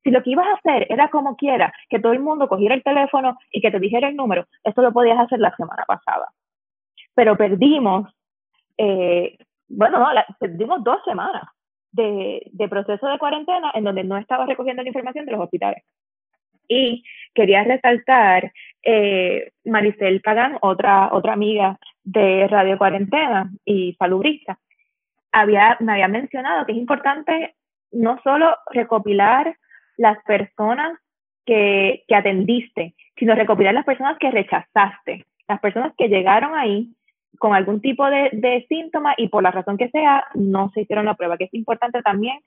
si 0.07 0.13
lo 0.13 0.23
que 0.23 0.31
ibas 0.31 0.47
a 0.47 0.53
hacer 0.53 0.87
era 0.89 1.09
como 1.09 1.35
quiera, 1.35 1.73
que 1.89 1.99
todo 1.99 2.13
el 2.13 2.21
mundo 2.21 2.47
cogiera 2.47 2.77
el 2.77 2.85
teléfono 2.85 3.37
y 3.51 3.61
que 3.61 3.73
te 3.73 3.81
dijera 3.81 4.09
el 4.09 4.15
número, 4.15 4.47
eso 4.63 4.81
lo 4.81 4.93
podías 4.93 5.19
hacer 5.19 5.41
la 5.41 5.55
semana 5.57 5.83
pasada. 5.85 6.29
Pero 7.13 7.37
perdimos, 7.37 8.09
eh, 8.79 9.37
bueno, 9.67 9.99
no, 9.99 10.07
perdimos 10.39 10.85
dos 10.85 10.99
semanas 11.05 11.43
de, 11.91 12.41
de 12.53 12.69
proceso 12.69 13.09
de 13.09 13.19
cuarentena 13.19 13.73
en 13.75 13.83
donde 13.83 14.05
no 14.05 14.17
estaba 14.17 14.47
recogiendo 14.47 14.85
la 14.85 14.91
información 14.91 15.27
de 15.27 15.33
los 15.33 15.41
hospitales. 15.41 15.83
Y 16.69 17.03
quería 17.35 17.65
resaltar, 17.65 18.53
eh, 18.85 19.51
Maricel 19.65 20.21
Pagán, 20.21 20.59
otra, 20.61 21.13
otra 21.13 21.33
amiga 21.33 21.81
de 22.05 22.47
Radio 22.47 22.79
Cuarentena 22.79 23.51
y 23.65 23.95
salubrista, 23.95 24.57
había, 25.33 25.77
me 25.81 25.95
había 25.95 26.07
mencionado 26.07 26.65
que 26.65 26.73
es 26.73 26.79
importante 26.79 27.57
no 27.91 28.21
solo 28.23 28.55
recopilar 28.71 29.57
las 29.97 30.23
personas 30.25 30.99
que, 31.45 32.05
que 32.09 32.15
atendiste, 32.15 32.95
sino 33.17 33.35
recopilar 33.35 33.75
las 33.75 33.85
personas 33.85 34.19
que 34.19 34.31
rechazaste, 34.31 35.25
las 35.49 35.61
personas 35.61 35.93
que 35.97 36.09
llegaron 36.09 36.55
ahí 36.55 36.91
con 37.39 37.55
algún 37.55 37.81
tipo 37.81 38.07
de, 38.09 38.31
de 38.33 38.67
síntoma 38.69 39.15
y 39.17 39.29
por 39.29 39.43
la 39.43 39.51
razón 39.51 39.77
que 39.77 39.91
sea 39.91 40.25
no 40.35 40.71
se 40.71 40.83
hicieron 40.83 41.05
la 41.05 41.15
prueba, 41.15 41.37
que 41.37 41.45
es 41.45 41.55
importante 41.55 42.03
también 42.03 42.39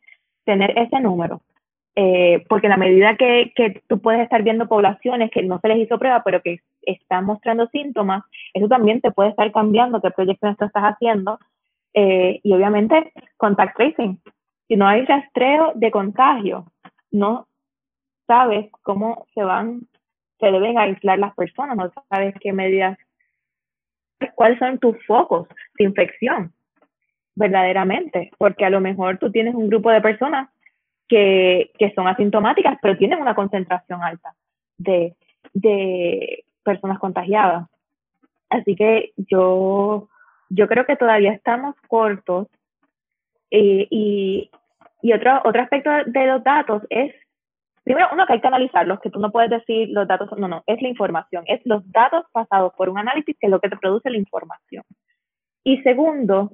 tener 0.46 0.78
ese 0.78 1.00
número. 1.00 1.42
Eh, 1.96 2.46
porque 2.48 2.68
en 2.68 2.72
la 2.72 2.78
medida 2.78 3.18
que, 3.18 3.52
que, 3.56 3.82
tú 3.88 4.00
puedes 4.00 4.22
estar 4.22 4.42
viendo 4.44 4.68
poblaciones 4.68 5.32
que 5.32 5.44
no 5.44 5.60
se 5.60 5.68
les 5.68 5.80
hizo 5.80 6.00
prueba, 6.00 6.24
pero 6.24 6.42
que 6.42 6.60
están 6.84 7.26
mostrando 7.26 7.68
síntomas, 7.68 8.24
eso 8.54 8.68
también 8.68 9.02
te 9.02 9.12
puede 9.12 9.32
estar 9.32 9.52
cambiando 9.52 10.02
qué 10.02 10.12
proyectos 10.12 10.56
tú 10.58 10.66
estás 10.66 10.84
haciendo. 10.84 11.40
Eh, 11.94 12.40
y 12.44 12.54
obviamente, 12.54 13.12
contact 13.38 13.76
tracing. 13.76 14.20
Si 14.68 14.76
no 14.76 14.88
hay 14.88 15.04
rastreo 15.06 15.74
de 15.76 15.92
contagio, 15.92 16.66
no 17.12 17.48
sabes 18.28 18.72
cómo 18.84 19.26
se 19.34 19.44
van, 19.44 19.82
se 20.40 20.52
deben 20.52 20.78
aislar 20.78 21.20
las 21.20 21.34
personas, 21.36 21.76
no 21.76 21.92
sabes 22.10 22.36
qué 22.40 22.54
medidas, 22.54 22.98
cuáles 24.36 24.60
son 24.60 24.80
tus 24.80 24.96
focos 25.06 25.48
de 25.78 25.86
infección 25.86 26.54
verdaderamente, 27.36 28.32
porque 28.38 28.66
a 28.66 28.70
lo 28.70 28.82
mejor 28.82 29.18
tú 29.18 29.32
tienes 29.32 29.56
un 29.56 29.70
grupo 29.70 29.90
de 29.92 30.02
personas 30.02 30.50
que, 31.08 31.72
que 31.80 31.92
son 31.94 32.08
asintomáticas, 32.08 32.78
pero 32.82 32.98
tienen 32.98 33.20
una 33.20 33.34
concentración 33.34 34.04
alta 34.04 34.36
de, 34.78 35.16
de 35.54 36.44
personas 36.64 37.00
contagiadas. 37.00 37.68
Así 38.50 38.76
que 38.76 39.14
yo, 39.16 40.10
yo 40.50 40.68
creo 40.68 40.86
que 40.86 40.96
todavía 40.96 41.32
estamos 41.32 41.76
cortos. 41.88 42.48
Eh, 43.52 43.88
y, 43.90 44.52
y 45.02 45.14
otro, 45.14 45.42
otro 45.46 45.62
aspecto 45.62 45.90
de 46.06 46.28
los 46.28 46.44
datos 46.44 46.84
es, 46.90 47.14
primero, 47.84 48.08
uno 48.12 48.26
que 48.26 48.34
hay 48.34 48.42
que 48.42 48.48
analizarlos, 48.48 49.00
que 49.00 49.10
tú 49.10 49.20
no 49.20 49.32
puedes 49.32 49.50
decir 49.50 49.90
los 49.90 50.08
datos, 50.08 50.30
no, 50.38 50.48
no, 50.48 50.64
es 50.66 50.82
la 50.82 50.90
información, 50.90 51.44
es 51.48 51.62
los 51.66 51.90
datos 51.92 52.26
pasados 52.32 52.74
por 52.76 52.90
un 52.90 52.98
análisis 52.98 53.38
que 53.40 53.48
es 53.48 53.52
lo 53.52 53.60
que 53.60 53.70
te 53.70 53.78
produce 53.78 54.10
la 54.10 54.18
información. 54.18 54.84
Y 55.64 55.82
segundo, 55.82 56.52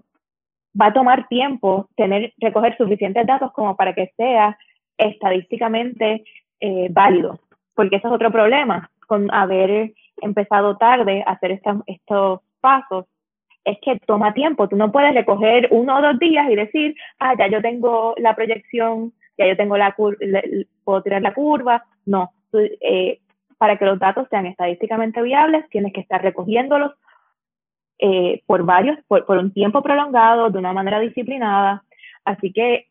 va 0.79 0.87
a 0.87 0.93
tomar 0.93 1.27
tiempo 1.27 1.89
tener, 1.95 2.33
recoger 2.37 2.77
suficientes 2.77 3.25
datos 3.25 3.51
como 3.53 3.75
para 3.75 3.93
que 3.93 4.11
sea 4.17 4.57
estadísticamente 4.97 6.23
eh, 6.59 6.87
válido, 6.91 7.39
porque 7.73 7.97
eso 7.97 8.07
es 8.07 8.13
otro 8.13 8.31
problema 8.31 8.89
con 9.07 9.33
haber 9.33 9.93
empezado 10.21 10.77
tarde 10.77 11.23
a 11.25 11.31
hacer 11.31 11.59
estos 11.87 12.39
pasos, 12.59 13.05
es 13.65 13.79
que 13.81 13.99
toma 14.05 14.33
tiempo, 14.33 14.69
tú 14.69 14.75
no 14.77 14.91
puedes 14.91 15.13
recoger 15.13 15.67
uno 15.71 15.97
o 15.97 16.01
dos 16.01 16.19
días 16.19 16.49
y 16.49 16.55
decir, 16.55 16.95
ah, 17.19 17.33
ya 17.37 17.47
yo 17.47 17.61
tengo 17.61 18.13
la 18.17 18.35
proyección, 18.35 19.11
ya 19.37 19.47
yo 19.47 19.57
tengo 19.57 19.75
la 19.75 19.91
curva, 19.93 20.19
puedo 20.83 21.01
tirar 21.01 21.21
la 21.21 21.33
curva, 21.33 21.83
no, 22.05 22.31
eh, 22.53 23.19
para 23.57 23.77
que 23.77 23.85
los 23.85 23.99
datos 23.99 24.27
sean 24.29 24.45
estadísticamente 24.45 25.21
viables, 25.21 25.67
tienes 25.69 25.93
que 25.93 26.01
estar 26.01 26.21
recogiéndolos 26.21 26.93
eh, 27.97 28.43
por 28.45 28.63
varios, 28.63 28.97
por, 29.07 29.25
un 29.29 29.51
tiempo 29.51 29.81
prolongado, 29.81 30.49
de 30.49 30.59
una 30.59 30.73
manera 30.73 30.99
disciplinada. 30.99 31.83
Así 32.23 32.51
que 32.51 32.87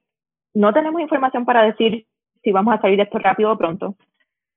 no 0.54 0.72
tenemos 0.72 1.00
información 1.00 1.44
para 1.44 1.62
decir 1.62 2.06
si 2.42 2.52
vamos 2.52 2.74
a 2.74 2.80
salir 2.80 2.96
de 2.96 3.04
esto 3.04 3.18
rápido 3.18 3.52
o 3.52 3.58
pronto. 3.58 3.96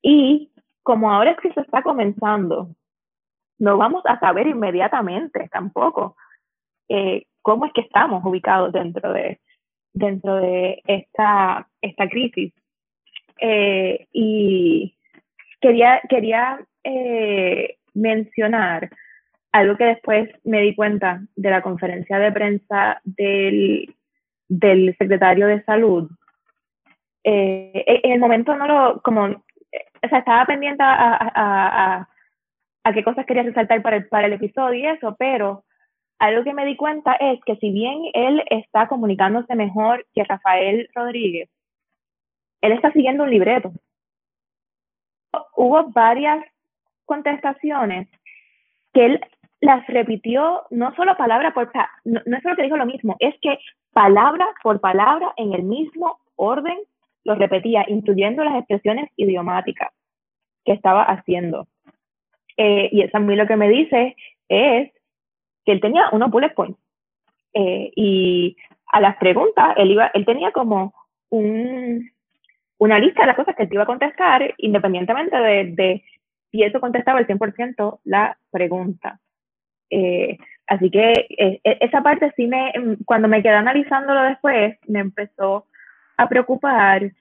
Y 0.01 0.51
como 0.83 1.11
ahora 1.11 1.31
es 1.31 1.37
que 1.39 1.53
se 1.53 1.61
está 1.61 1.83
comenzando, 1.83 2.69
no 3.59 3.77
vamos 3.77 4.03
a 4.05 4.19
saber 4.19 4.47
inmediatamente 4.47 5.49
tampoco 5.51 6.15
eh, 6.89 7.25
cómo 7.41 7.65
es 7.65 7.73
que 7.73 7.81
estamos 7.81 8.23
ubicados 8.25 8.71
dentro 8.71 9.13
de, 9.13 9.39
dentro 9.93 10.35
de 10.35 10.81
esta, 10.85 11.67
esta 11.81 12.07
crisis. 12.07 12.53
Eh, 13.39 14.07
y 14.11 14.95
quería, 15.61 16.01
quería 16.09 16.59
mencionar 17.93 18.89
algo 19.51 19.75
que 19.75 19.85
después 19.85 20.29
me 20.45 20.61
di 20.61 20.73
cuenta 20.73 21.21
de 21.35 21.49
la 21.49 21.61
conferencia 21.61 22.17
de 22.17 22.31
prensa 22.31 23.01
del, 23.03 23.93
del 24.47 24.95
secretario 24.97 25.47
de 25.47 25.63
salud, 25.63 26.09
eh, 27.29 27.83
en 28.03 28.13
el 28.13 28.19
momento 28.19 28.55
no 28.55 28.67
lo, 28.67 29.01
como, 29.01 29.25
o 29.25 30.09
sea, 30.09 30.19
estaba 30.19 30.45
pendiente 30.45 30.81
a, 30.81 31.17
a, 31.35 32.09
a 32.87 32.93
qué 32.93 33.03
cosas 33.03 33.25
quería 33.25 33.43
resaltar 33.43 33.81
para 33.81 33.97
el, 33.97 34.07
para 34.07 34.27
el 34.27 34.33
episodio 34.33 34.79
y 34.79 34.85
eso, 34.85 35.13
pero 35.19 35.65
algo 36.19 36.45
que 36.45 36.53
me 36.53 36.65
di 36.65 36.77
cuenta 36.77 37.13
es 37.13 37.39
que 37.45 37.57
si 37.57 37.69
bien 37.69 38.03
él 38.13 38.41
está 38.49 38.87
comunicándose 38.87 39.55
mejor 39.55 40.05
que 40.13 40.23
Rafael 40.23 40.89
Rodríguez, 40.95 41.49
él 42.61 42.71
está 42.71 42.91
siguiendo 42.93 43.23
un 43.23 43.29
libreto. 43.29 43.73
Hubo 45.57 45.89
varias 45.89 46.45
contestaciones 47.05 48.07
que 48.93 49.05
él 49.05 49.21
las 49.59 49.85
repitió 49.87 50.63
no 50.69 50.95
solo 50.95 51.17
palabra 51.17 51.53
por 51.53 51.69
palabra, 51.71 51.91
no, 52.05 52.21
no 52.25 52.37
es 52.37 52.43
solo 52.43 52.55
que 52.55 52.63
dijo 52.63 52.77
lo 52.77 52.85
mismo, 52.85 53.17
es 53.19 53.35
que 53.41 53.59
palabra 53.91 54.47
por 54.63 54.79
palabra 54.79 55.33
en 55.35 55.51
el 55.51 55.63
mismo 55.63 56.19
orden 56.37 56.77
lo 57.25 57.35
repetía, 57.35 57.83
incluyendo 57.89 58.45
las 58.45 58.55
expresiones 58.55 59.09
idiomáticas 59.17 59.91
que 60.63 60.71
estaba 60.71 61.03
haciendo. 61.03 61.67
Eh, 62.57 62.89
y 62.91 63.01
eso 63.01 63.17
a 63.17 63.19
mí 63.19 63.35
lo 63.35 63.47
que 63.47 63.55
me 63.55 63.69
dice 63.69 64.15
es 64.49 64.91
que 65.65 65.71
él 65.71 65.81
tenía 65.81 66.09
unos 66.11 66.31
bullet 66.31 66.53
points. 66.53 66.79
Eh, 67.53 67.91
y 67.95 68.57
a 68.91 68.99
las 68.99 69.17
preguntas, 69.17 69.75
él, 69.77 69.91
iba, 69.91 70.07
él 70.13 70.25
tenía 70.25 70.51
como 70.51 70.93
un, 71.29 72.09
una 72.77 72.99
lista 72.99 73.21
de 73.21 73.27
las 73.27 73.35
cosas 73.35 73.55
que 73.55 73.63
él 73.63 73.69
iba 73.71 73.83
a 73.83 73.87
contestar, 73.87 74.53
independientemente 74.57 75.37
de, 75.37 75.65
de 75.71 76.03
si 76.51 76.63
eso 76.63 76.79
contestaba 76.79 77.19
el 77.19 77.27
100% 77.27 77.99
la 78.05 78.37
pregunta. 78.51 79.19
Eh, 79.89 80.37
así 80.67 80.89
que 80.89 81.27
e, 81.29 81.61
esa 81.63 82.01
parte 82.01 82.31
sí 82.35 82.47
me, 82.47 82.71
cuando 83.05 83.27
me 83.27 83.41
quedé 83.41 83.53
analizándolo 83.53 84.21
después, 84.23 84.77
me 84.87 84.99
empezó 84.99 85.65
a 86.17 86.27
preocupar, 86.27 87.11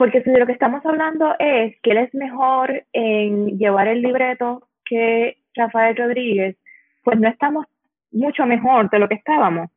porque 0.00 0.22
si 0.22 0.30
de 0.30 0.38
lo 0.38 0.46
que 0.46 0.52
estamos 0.52 0.80
hablando 0.86 1.36
es 1.38 1.78
que 1.82 1.90
él 1.90 1.98
es 1.98 2.14
mejor 2.14 2.86
en 2.94 3.58
llevar 3.58 3.86
el 3.86 4.00
libreto 4.00 4.66
que 4.86 5.36
Rafael 5.54 5.94
Rodríguez, 5.94 6.56
pues 7.04 7.20
no 7.20 7.28
estamos 7.28 7.66
mucho 8.10 8.46
mejor 8.46 8.88
de 8.88 8.98
lo 8.98 9.08
que 9.10 9.16
estábamos. 9.16 9.68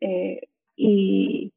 Eh, 0.00 0.48
y, 0.76 1.52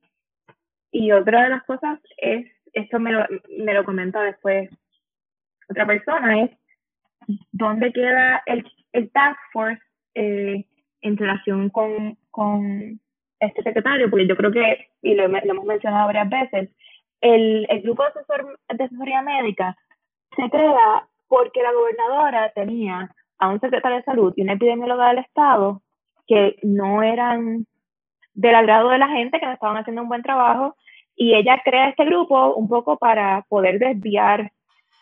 y 0.92 1.12
otra 1.14 1.44
de 1.44 1.50
las 1.52 1.64
cosas 1.64 1.98
es, 2.18 2.46
esto 2.74 3.00
me 3.00 3.14
lo, 3.14 3.26
me 3.58 3.74
lo 3.74 3.86
comenta 3.86 4.22
después 4.22 4.70
otra 5.70 5.86
persona, 5.86 6.42
es 6.42 6.52
dónde 7.54 7.94
queda 7.94 8.44
el, 8.48 8.70
el 8.92 9.12
task 9.12 9.40
force 9.54 9.82
eh, 10.16 10.66
en 11.00 11.16
relación 11.16 11.70
con, 11.70 12.18
con 12.32 13.00
este 13.40 13.64
secretario, 13.64 14.10
porque 14.10 14.28
yo 14.28 14.36
creo 14.36 14.52
que, 14.52 14.90
y 15.02 15.16
lo, 15.16 15.24
hemos 15.24 15.66
mencionado 15.66 16.08
varias 16.08 16.30
veces, 16.30 16.70
el, 17.24 17.66
el 17.70 17.82
grupo 17.82 18.04
de, 18.04 18.10
asesor, 18.10 18.60
de 18.70 18.84
asesoría 18.84 19.22
médica 19.22 19.76
se 20.36 20.50
crea 20.50 21.08
porque 21.28 21.64
la 21.64 21.72
gobernadora 21.72 22.52
tenía 22.54 23.10
a 23.40 23.50
un 23.50 23.60
secretario 23.60 23.98
de 23.98 24.04
salud 24.04 24.34
y 24.36 24.44
una 24.44 24.54
epidemióloga 24.54 25.10
del 25.10 25.20
Estado 25.20 25.82
que 26.28 26.58
no 26.64 27.02
eran 27.02 27.66
del 28.34 28.56
agrado 28.56 28.90
de 28.90 28.98
la 28.98 29.08
gente, 29.08 29.40
que 29.40 29.46
no 29.46 29.54
estaban 29.54 29.78
haciendo 29.78 30.02
un 30.02 30.10
buen 30.10 30.22
trabajo, 30.22 30.76
y 31.16 31.34
ella 31.36 31.62
crea 31.64 31.90
este 31.90 32.06
grupo 32.06 32.56
un 32.56 32.68
poco 32.68 32.98
para 32.98 33.46
poder 33.48 33.80
desviar 33.80 34.52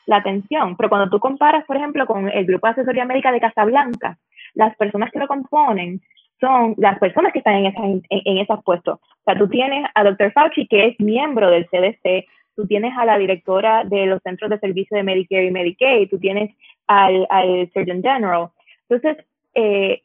la 0.06 0.18
atención. 0.18 0.76
Pero 0.76 0.90
cuando 0.90 1.10
tú 1.10 1.20
comparas, 1.20 1.66
por 1.66 1.78
ejemplo, 1.78 2.06
con 2.06 2.30
el 2.30 2.46
grupo 2.46 2.68
de 2.68 2.74
asesoría 2.74 3.06
médica 3.06 3.32
de 3.32 3.40
Casablanca, 3.40 4.18
las 4.54 4.76
personas 4.76 5.12
que 5.12 5.20
lo 5.20 5.28
componen 5.28 6.02
son 6.42 6.76
las 6.78 7.00
personas 7.00 7.32
que 7.32 7.40
están 7.40 7.56
en, 7.56 7.68
esas, 7.68 7.84
en, 8.10 8.38
esos 8.38 8.62
puestos. 8.66 9.00
O 9.00 9.24
sea, 9.24 9.38
tú 9.38 9.48
tienes 9.48 9.90
a 9.96 10.04
Dr. 10.04 10.34
Fauci, 10.34 10.68
que 10.68 10.88
es 10.88 11.00
miembro 11.00 11.50
del 11.50 11.68
CDC, 11.70 12.26
tú 12.56 12.68
tienes 12.68 12.94
a 12.98 13.06
la 13.06 13.18
directora 13.18 13.86
de 13.86 14.08
los 14.08 14.22
centros 14.24 14.50
de 14.50 14.60
servicio 14.60 14.98
de 14.98 15.04
Medicare 15.04 15.46
y 15.46 15.52
Medicaid, 15.52 16.10
tú 16.10 16.20
tienes 16.20 16.54
al, 16.88 17.26
al 17.30 17.70
Surgeon 17.74 18.02
General. 18.02 18.50
Entonces, 18.90 19.26
eh, 19.54 20.02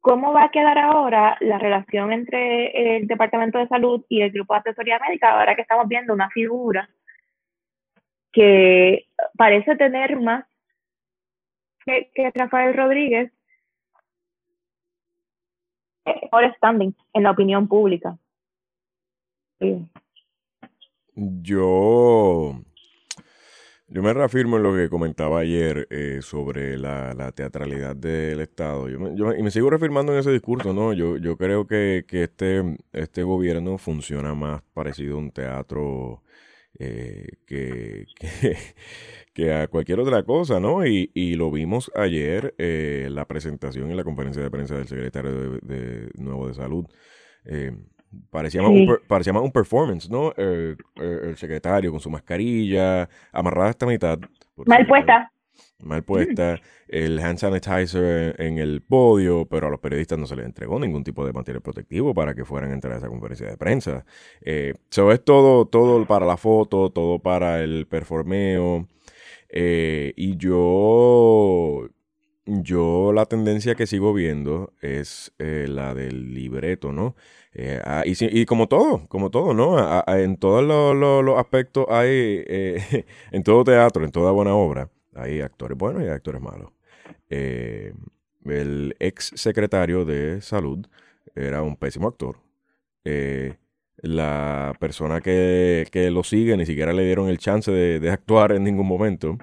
¿cómo 0.00 0.32
va 0.32 0.44
a 0.44 0.50
quedar 0.50 0.78
ahora 0.78 1.36
la 1.40 1.58
relación 1.58 2.12
entre 2.12 2.96
el 2.96 3.06
Departamento 3.06 3.58
de 3.58 3.68
Salud 3.68 4.04
y 4.08 4.22
el 4.22 4.30
Grupo 4.30 4.54
de 4.54 4.60
Asesoría 4.60 4.98
Médica 4.98 5.32
ahora 5.32 5.54
que 5.54 5.62
estamos 5.62 5.88
viendo 5.88 6.14
una 6.14 6.30
figura 6.30 6.88
que 8.32 9.06
parece 9.36 9.76
tener 9.76 10.18
más 10.18 10.44
que, 11.84 12.10
Rafael 12.34 12.74
Rodríguez 12.74 13.32
mejor 16.04 16.54
standing 16.56 16.94
en 17.12 17.22
la 17.22 17.30
opinión 17.30 17.68
pública. 17.68 18.16
Yo, 21.14 22.60
yo 23.86 24.02
me 24.02 24.12
reafirmo 24.12 24.56
en 24.56 24.62
lo 24.62 24.74
que 24.74 24.88
comentaba 24.88 25.40
ayer 25.40 25.86
eh, 25.90 26.18
sobre 26.22 26.78
la, 26.78 27.30
teatralidad 27.32 27.94
del 27.94 28.40
Estado. 28.40 28.88
Yo 28.88 29.34
y 29.34 29.42
me 29.42 29.50
sigo 29.50 29.70
reafirmando 29.70 30.12
en 30.12 30.18
ese 30.18 30.32
discurso, 30.32 30.72
¿no? 30.72 30.92
Yo, 30.92 31.16
yo 31.16 31.36
creo 31.36 31.66
que, 31.66 32.04
que 32.08 32.24
este, 32.24 32.78
este 32.92 33.22
gobierno 33.22 33.78
funciona 33.78 34.34
más 34.34 34.62
parecido 34.74 35.16
a 35.16 35.20
un 35.20 35.30
teatro 35.30 36.22
eh, 36.78 37.26
que, 37.46 38.06
que, 39.34 39.52
a 39.52 39.68
cualquier 39.68 40.00
otra 40.00 40.22
cosa, 40.22 40.60
¿no? 40.60 40.86
Y, 40.86 41.10
y 41.14 41.34
lo 41.34 41.50
vimos 41.50 41.90
ayer, 41.94 42.54
eh, 42.58 43.08
la 43.10 43.26
presentación 43.26 43.90
en 43.90 43.96
la 43.96 44.04
conferencia 44.04 44.42
de 44.42 44.50
prensa 44.50 44.76
del 44.76 44.88
secretario 44.88 45.58
de, 45.60 46.10
Nuevo 46.14 46.48
de 46.48 46.54
Salud. 46.54 46.86
Eh, 47.44 47.72
parecía, 48.30 48.62
más 48.62 48.70
un, 48.70 48.98
parecía, 49.06 49.32
más 49.32 49.42
un, 49.42 49.52
performance, 49.52 50.10
¿no? 50.10 50.32
el 50.36 51.36
secretario 51.36 51.90
con 51.90 52.00
su 52.00 52.10
mascarilla, 52.10 53.08
amarrada 53.32 53.70
hasta 53.70 53.86
mitad. 53.86 54.18
Mal 54.66 54.86
puesta 54.86 55.32
mal 55.82 56.02
puesta, 56.04 56.60
el 56.88 57.18
hand 57.18 57.38
sanitizer 57.38 58.40
en 58.40 58.58
el 58.58 58.82
podio, 58.82 59.46
pero 59.46 59.66
a 59.66 59.70
los 59.70 59.80
periodistas 59.80 60.18
no 60.18 60.26
se 60.26 60.36
les 60.36 60.46
entregó 60.46 60.78
ningún 60.78 61.04
tipo 61.04 61.26
de 61.26 61.32
material 61.32 61.62
protectivo 61.62 62.14
para 62.14 62.34
que 62.34 62.44
fueran 62.44 62.70
a 62.70 62.74
entrar 62.74 62.94
a 62.94 62.98
esa 62.98 63.08
conferencia 63.08 63.48
de 63.48 63.56
prensa. 63.56 64.04
Eh, 64.40 64.74
es 64.90 65.24
todo, 65.24 65.66
todo 65.66 66.06
para 66.06 66.26
la 66.26 66.36
foto, 66.36 66.90
todo 66.90 67.18
para 67.18 67.62
el 67.62 67.86
performeo. 67.86 68.88
Eh, 69.52 70.14
y 70.16 70.36
yo, 70.38 71.88
yo 72.46 73.12
la 73.12 73.26
tendencia 73.26 73.74
que 73.74 73.86
sigo 73.86 74.14
viendo 74.14 74.72
es 74.80 75.32
eh, 75.38 75.66
la 75.68 75.94
del 75.94 76.34
libreto, 76.34 76.90
¿no? 76.92 77.14
Eh, 77.54 77.80
ah, 77.84 78.02
y, 78.06 78.46
como 78.46 78.66
todo, 78.66 79.06
como 79.08 79.30
todo, 79.30 79.52
¿no? 79.52 79.76
en 80.08 80.38
todos 80.38 80.64
los 80.96 81.38
aspectos 81.38 81.84
hay, 81.90 82.42
en 83.30 83.42
todo 83.42 83.62
teatro, 83.64 84.04
en 84.04 84.10
toda 84.10 84.32
buena 84.32 84.54
obra, 84.54 84.88
hay 85.14 85.40
actores 85.40 85.76
buenos 85.76 86.02
y 86.02 86.06
actores 86.06 86.40
malos. 86.40 86.70
Eh, 87.30 87.92
el 88.44 88.96
ex 88.98 89.32
secretario 89.34 90.04
de 90.04 90.40
salud 90.40 90.86
era 91.34 91.62
un 91.62 91.76
pésimo 91.76 92.08
actor. 92.08 92.36
Eh, 93.04 93.56
la 93.98 94.74
persona 94.80 95.20
que, 95.20 95.86
lo 96.12 96.24
sigue 96.24 96.56
ni 96.56 96.66
siquiera 96.66 96.92
le 96.92 97.04
dieron 97.04 97.28
el 97.28 97.38
chance 97.38 97.70
de, 97.70 98.10
actuar 98.10 98.52
en 98.52 98.64
ningún 98.64 98.86
momento. 98.86 99.38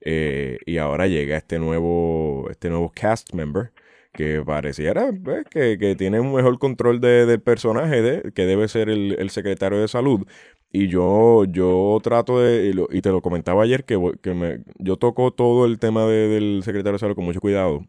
Eh, 0.00 0.58
y 0.66 0.78
ahora 0.78 1.06
llega 1.06 1.36
este 1.36 1.58
nuevo, 1.58 2.48
este 2.50 2.70
nuevo 2.70 2.90
cast 2.90 3.34
member 3.34 3.72
que 4.12 4.42
pareciera 4.44 5.10
pues, 5.22 5.44
que, 5.48 5.94
tiene 5.96 6.20
un 6.20 6.34
mejor 6.34 6.58
control 6.58 7.00
del 7.00 7.40
personaje 7.40 8.02
de, 8.02 8.32
que 8.32 8.46
debe 8.46 8.66
ser 8.68 8.88
el, 8.88 9.16
el, 9.18 9.30
secretario 9.30 9.78
de 9.78 9.88
salud, 9.88 10.26
y 10.72 10.88
yo, 10.88 11.44
yo 11.46 11.98
trato 12.02 12.40
de, 12.40 12.72
y, 12.90 13.00
te 13.00 13.10
lo 13.10 13.22
comentaba 13.22 13.64
ayer, 13.64 13.84
que, 13.84 13.98
que 14.22 14.34
me, 14.34 14.60
yo 14.78 14.96
toco 14.96 15.32
todo 15.32 15.66
el 15.66 15.78
tema 15.78 16.06
del 16.06 16.62
secretario 16.64 16.92
de 16.92 16.98
salud 17.00 17.16
con 17.16 17.24
mucho 17.24 17.40
cuidado, 17.40 17.86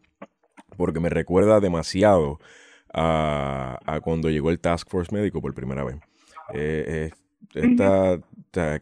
porque 0.78 1.00
me 1.00 1.10
recuerda 1.10 1.60
demasiado 1.60 2.40
a, 2.94 4.00
cuando 4.04 4.30
llegó 4.30 4.50
el 4.50 4.60
Task 4.60 4.90
Force 4.90 5.14
médico 5.14 5.42
por 5.42 5.54
primera 5.54 5.84
vez. 5.84 5.98
Eh, 6.54 7.12
esta, 7.54 8.20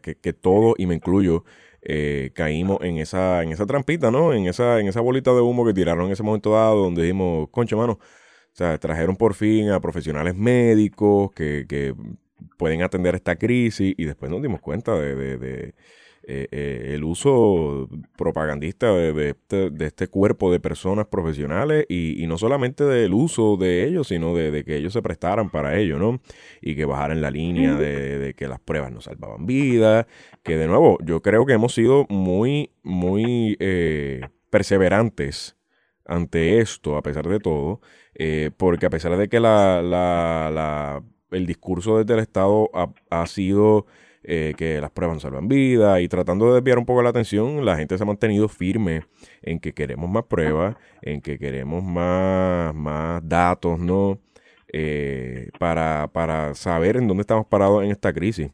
que, 0.00 0.16
que, 0.16 0.32
todo, 0.32 0.74
y 0.78 0.86
me 0.86 0.94
incluyo, 0.94 1.44
eh, 1.82 2.30
caímos 2.34 2.78
en 2.82 2.98
esa, 2.98 3.42
en 3.42 3.52
esa 3.52 3.66
trampita, 3.66 4.10
¿no? 4.10 4.32
En 4.32 4.46
esa, 4.46 4.80
en 4.80 4.88
esa 4.88 5.00
bolita 5.00 5.32
de 5.32 5.40
humo 5.40 5.66
que 5.66 5.74
tiraron 5.74 6.06
en 6.06 6.12
ese 6.12 6.22
momento 6.22 6.52
dado, 6.52 6.82
donde 6.82 7.02
dijimos, 7.02 7.48
concha, 7.50 7.76
mano, 7.76 7.94
o 7.94 8.56
sea, 8.56 8.78
trajeron 8.78 9.16
por 9.16 9.34
fin 9.34 9.70
a 9.70 9.80
profesionales 9.80 10.34
médicos 10.34 11.32
que, 11.32 11.66
que 11.68 11.94
pueden 12.56 12.82
atender 12.82 13.14
esta 13.14 13.36
crisis 13.36 13.94
y 13.96 14.04
después 14.04 14.30
nos 14.30 14.42
dimos 14.42 14.60
cuenta 14.60 14.94
de, 14.98 15.14
de, 15.38 15.74
eh, 16.22 16.48
eh, 16.50 16.92
el 16.94 17.02
uso 17.02 17.88
propagandista 18.16 18.92
de, 18.92 19.30
este, 19.30 19.70
de, 19.70 19.86
este, 19.86 20.06
cuerpo 20.06 20.52
de 20.52 20.60
personas 20.60 21.06
profesionales 21.06 21.86
y, 21.88 22.26
no 22.26 22.36
solamente 22.36 22.84
del 22.84 23.14
uso 23.14 23.56
de 23.56 23.84
ellos, 23.86 24.08
sino 24.08 24.34
de, 24.36 24.62
que 24.64 24.76
ellos 24.76 24.92
se 24.92 25.00
prestaran 25.00 25.48
para 25.48 25.78
ello, 25.78 25.98
¿no? 25.98 26.20
Y 26.60 26.76
que 26.76 26.84
bajaran 26.84 27.22
la 27.22 27.30
línea 27.30 27.74
de, 27.74 28.34
que 28.36 28.48
las 28.48 28.60
pruebas 28.60 28.92
no 28.92 29.00
salvaban 29.00 29.46
vidas, 29.46 30.06
que 30.42 30.58
de 30.58 30.66
nuevo, 30.66 30.98
yo 31.02 31.22
creo 31.22 31.46
que 31.46 31.54
hemos 31.54 31.72
sido 31.72 32.04
muy, 32.10 32.70
muy 32.82 33.56
eh, 33.58 34.20
perseverantes 34.50 35.56
ante 36.04 36.60
esto, 36.60 36.98
a 36.98 37.02
pesar 37.02 37.26
de 37.28 37.40
todo, 37.40 37.80
porque 38.58 38.86
a 38.86 38.90
pesar 38.90 39.16
de 39.16 39.28
que 39.28 39.40
la, 39.40 39.80
la, 39.82 40.50
la 40.52 41.02
el 41.30 41.46
discurso 41.46 41.98
desde 41.98 42.14
el 42.14 42.20
Estado 42.20 42.70
ha, 43.10 43.26
sido 43.26 43.86
eh, 44.22 44.54
que 44.56 44.80
las 44.80 44.90
pruebas 44.90 45.22
salvan 45.22 45.48
vida 45.48 46.00
y 46.00 46.08
tratando 46.08 46.48
de 46.48 46.54
desviar 46.54 46.78
un 46.78 46.86
poco 46.86 47.02
la 47.02 47.10
atención, 47.10 47.64
la 47.64 47.76
gente 47.76 47.96
se 47.96 48.02
ha 48.02 48.06
mantenido 48.06 48.48
firme 48.48 49.02
en 49.42 49.58
que 49.60 49.72
queremos 49.72 50.10
más 50.10 50.24
pruebas, 50.24 50.76
en 51.02 51.20
que 51.20 51.38
queremos 51.38 51.82
más, 51.82 52.74
más 52.74 53.26
datos, 53.26 53.78
¿no? 53.78 54.18
Eh, 54.72 55.48
para, 55.58 56.08
para 56.12 56.54
saber 56.54 56.96
en 56.96 57.08
dónde 57.08 57.22
estamos 57.22 57.46
parados 57.46 57.82
en 57.82 57.90
esta 57.90 58.12
crisis. 58.12 58.50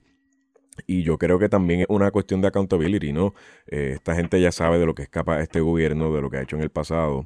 Y 0.87 1.03
yo 1.03 1.19
creo 1.19 1.39
que 1.39 1.49
también 1.49 1.81
es 1.81 1.87
una 1.89 2.11
cuestión 2.11 2.41
de 2.41 2.49
accountability, 2.49 3.13
¿no? 3.13 3.35
Eh, 3.67 3.93
esta 3.95 4.15
gente 4.15 4.41
ya 4.41 4.53
sabe 4.53 4.79
de 4.79 4.87
lo 4.87 4.95
que 4.95 5.03
es 5.03 5.09
capaz 5.09 5.41
este 5.41 5.61
gobierno, 5.61 6.13
de 6.15 6.21
lo 6.21 6.31
que 6.31 6.39
ha 6.39 6.43
hecho 6.43 6.57
en 6.57 6.63
el 6.63 6.71
pasado. 6.71 7.25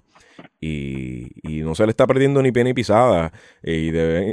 Y, 0.60 1.30
no 1.62 1.74
se 1.74 1.84
le 1.84 1.90
está 1.90 2.06
perdiendo 2.06 2.42
ni 2.42 2.52
pie 2.52 2.64
ni 2.64 2.74
pisada. 2.74 3.32
Y 3.62 3.90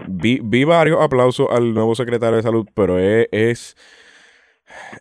vi, 0.08 0.64
varios 0.64 1.02
aplausos 1.02 1.48
al 1.52 1.74
nuevo 1.74 1.96
secretario 1.96 2.38
de 2.38 2.44
salud, 2.44 2.68
pero 2.74 2.98
es, 3.00 3.76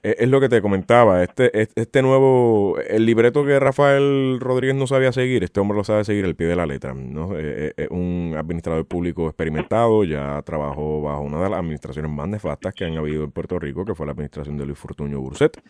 es 0.03 0.29
lo 0.29 0.41
que 0.41 0.49
te 0.49 0.63
comentaba, 0.63 1.23
este, 1.23 1.69
este 1.75 2.03
nuevo, 2.03 2.79
el 2.89 3.05
libreto 3.05 3.45
que 3.45 3.59
Rafael 3.59 4.39
Rodríguez 4.41 4.77
no 4.77 4.87
sabía 4.87 5.13
seguir, 5.13 5.45
este 5.45 5.61
hombre 5.61 5.77
lo 5.77 5.85
sabe 5.85 6.05
seguir 6.05 6.25
el 6.25 6.37
pie 6.37 6.47
de 6.47 6.57
la 6.57 6.67
letra, 6.67 6.95
¿no? 6.95 7.37
Es 7.37 7.75
e, 7.77 7.89
un 7.91 8.35
administrador 8.37 8.87
público 8.87 9.27
experimentado, 9.27 10.05
ya 10.05 10.43
trabajó 10.43 11.03
bajo 11.03 11.23
una 11.23 11.43
de 11.43 11.51
las 11.51 11.59
administraciones 11.59 12.11
más 12.11 12.29
nefastas 12.29 12.75
que 12.75 12.85
han 12.85 12.97
habido 12.97 13.25
en 13.25 13.33
Puerto 13.33 13.59
Rico, 13.59 13.85
que 13.85 13.95
fue 13.95 14.07
la 14.07 14.13
administración 14.13 14.57
de 14.57 14.67
Luis 14.67 14.79
Fortuño 14.79 15.21
Burset. 15.21 15.61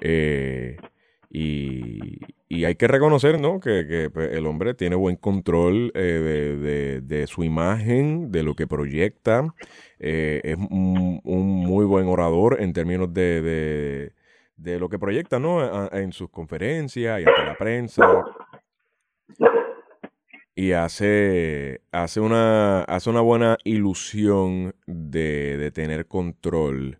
Eh, 0.00 0.76
y, 1.30 2.64
hay 2.64 2.74
que 2.74 2.88
reconocer 2.88 3.40
¿no? 3.40 3.60
que, 3.60 4.10
pues, 4.12 4.32
el 4.32 4.46
hombre 4.46 4.74
tiene 4.74 4.96
buen 4.96 5.16
control 5.16 5.92
eh, 5.94 7.00
de, 7.02 7.26
su 7.26 7.44
imagen, 7.44 8.32
de 8.32 8.42
lo 8.42 8.54
que 8.54 8.66
proyecta. 8.66 9.54
Eh, 9.98 10.40
es 10.44 10.56
un, 10.56 11.20
muy 11.24 11.84
buen 11.84 12.08
orador 12.08 12.60
en 12.60 12.72
términos 12.72 13.12
de, 13.12 14.12
lo 14.56 14.88
que 14.88 14.98
proyecta 14.98 15.38
¿no? 15.38 15.90
en 15.92 16.12
sus 16.12 16.30
conferencias 16.30 17.20
y 17.20 17.24
ante 17.24 17.44
la 17.44 17.56
prensa. 17.56 18.24
Y 20.54 20.72
hace, 20.72 21.82
hace, 21.92 22.18
una, 22.18 22.82
hace 22.82 23.10
una 23.10 23.20
buena 23.20 23.58
ilusión 23.62 24.74
de, 24.86 25.70
tener 25.72 26.06
control. 26.06 26.98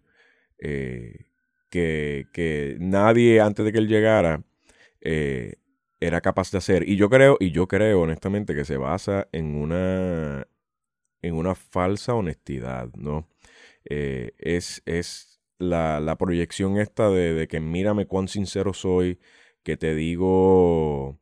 Eh, 0.61 1.28
que, 1.71 2.77
nadie 2.81 3.41
antes 3.41 3.65
de 3.65 3.73
que 3.73 3.79
él 3.79 3.89
llegara 3.89 4.43
eh, 5.01 5.57
era 6.01 6.21
capaz 6.21 6.51
de 6.51 6.59
hacer. 6.59 6.89
Y 6.89 6.97
yo 6.97 7.11
creo, 7.11 7.37
y 7.41 7.51
yo 7.51 7.69
creo 7.69 8.03
honestamente 8.03 8.55
que 8.55 8.65
se 8.65 8.77
basa 8.77 9.29
en 9.33 9.55
una, 9.57 10.47
en 11.23 11.35
una 11.35 11.55
falsa 11.55 12.15
honestidad, 12.15 12.91
¿no? 12.95 13.29
Eh, 13.85 14.33
es, 14.39 14.83
es 14.87 15.41
la, 15.59 16.01
la, 16.01 16.17
proyección 16.19 16.79
esta 16.79 17.11
de, 17.11 17.35
de, 17.35 17.49
que 17.49 17.61
mírame 17.61 18.07
cuán 18.07 18.29
sincero 18.29 18.75
soy, 18.75 19.19
que 19.63 19.77
te 19.77 19.95
digo, 19.95 21.19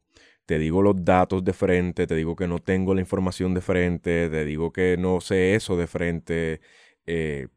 te 0.46 0.58
digo 0.58 0.82
los 0.82 1.04
datos 1.04 1.44
de 1.44 1.52
frente, 1.52 2.06
te 2.06 2.14
digo 2.14 2.36
que 2.36 2.48
no 2.48 2.60
tengo 2.60 2.94
la 2.94 3.00
información 3.00 3.54
de 3.54 3.60
frente, 3.60 4.28
te 4.30 4.44
digo 4.44 4.72
que 4.72 4.96
no 4.98 5.20
sé 5.20 5.54
eso 5.54 5.76
de 5.76 5.86
frente. 5.86 6.60
Eh, 7.06 7.48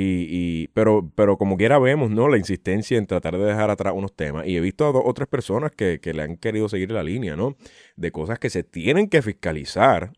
y, 0.00 0.68
pero, 0.68 1.10
pero 1.14 1.36
como 1.38 1.56
quiera 1.56 1.78
vemos, 1.78 2.10
¿no? 2.10 2.28
La 2.28 2.38
insistencia 2.38 2.98
en 2.98 3.06
tratar 3.06 3.36
de 3.36 3.44
dejar 3.44 3.70
atrás 3.70 3.94
unos 3.96 4.14
temas. 4.14 4.46
Y 4.46 4.56
he 4.56 4.60
visto 4.60 4.84
a 4.84 4.90
otras 4.90 5.28
personas 5.28 5.72
que, 5.72 6.00
que 6.00 6.14
le 6.14 6.22
han 6.22 6.36
querido 6.36 6.68
seguir 6.68 6.90
la 6.92 7.02
línea, 7.02 7.36
¿no? 7.36 7.56
De 7.96 8.12
cosas 8.12 8.38
que 8.38 8.50
se 8.50 8.62
tienen 8.64 9.08
que 9.08 9.22
fiscalizar 9.22 10.12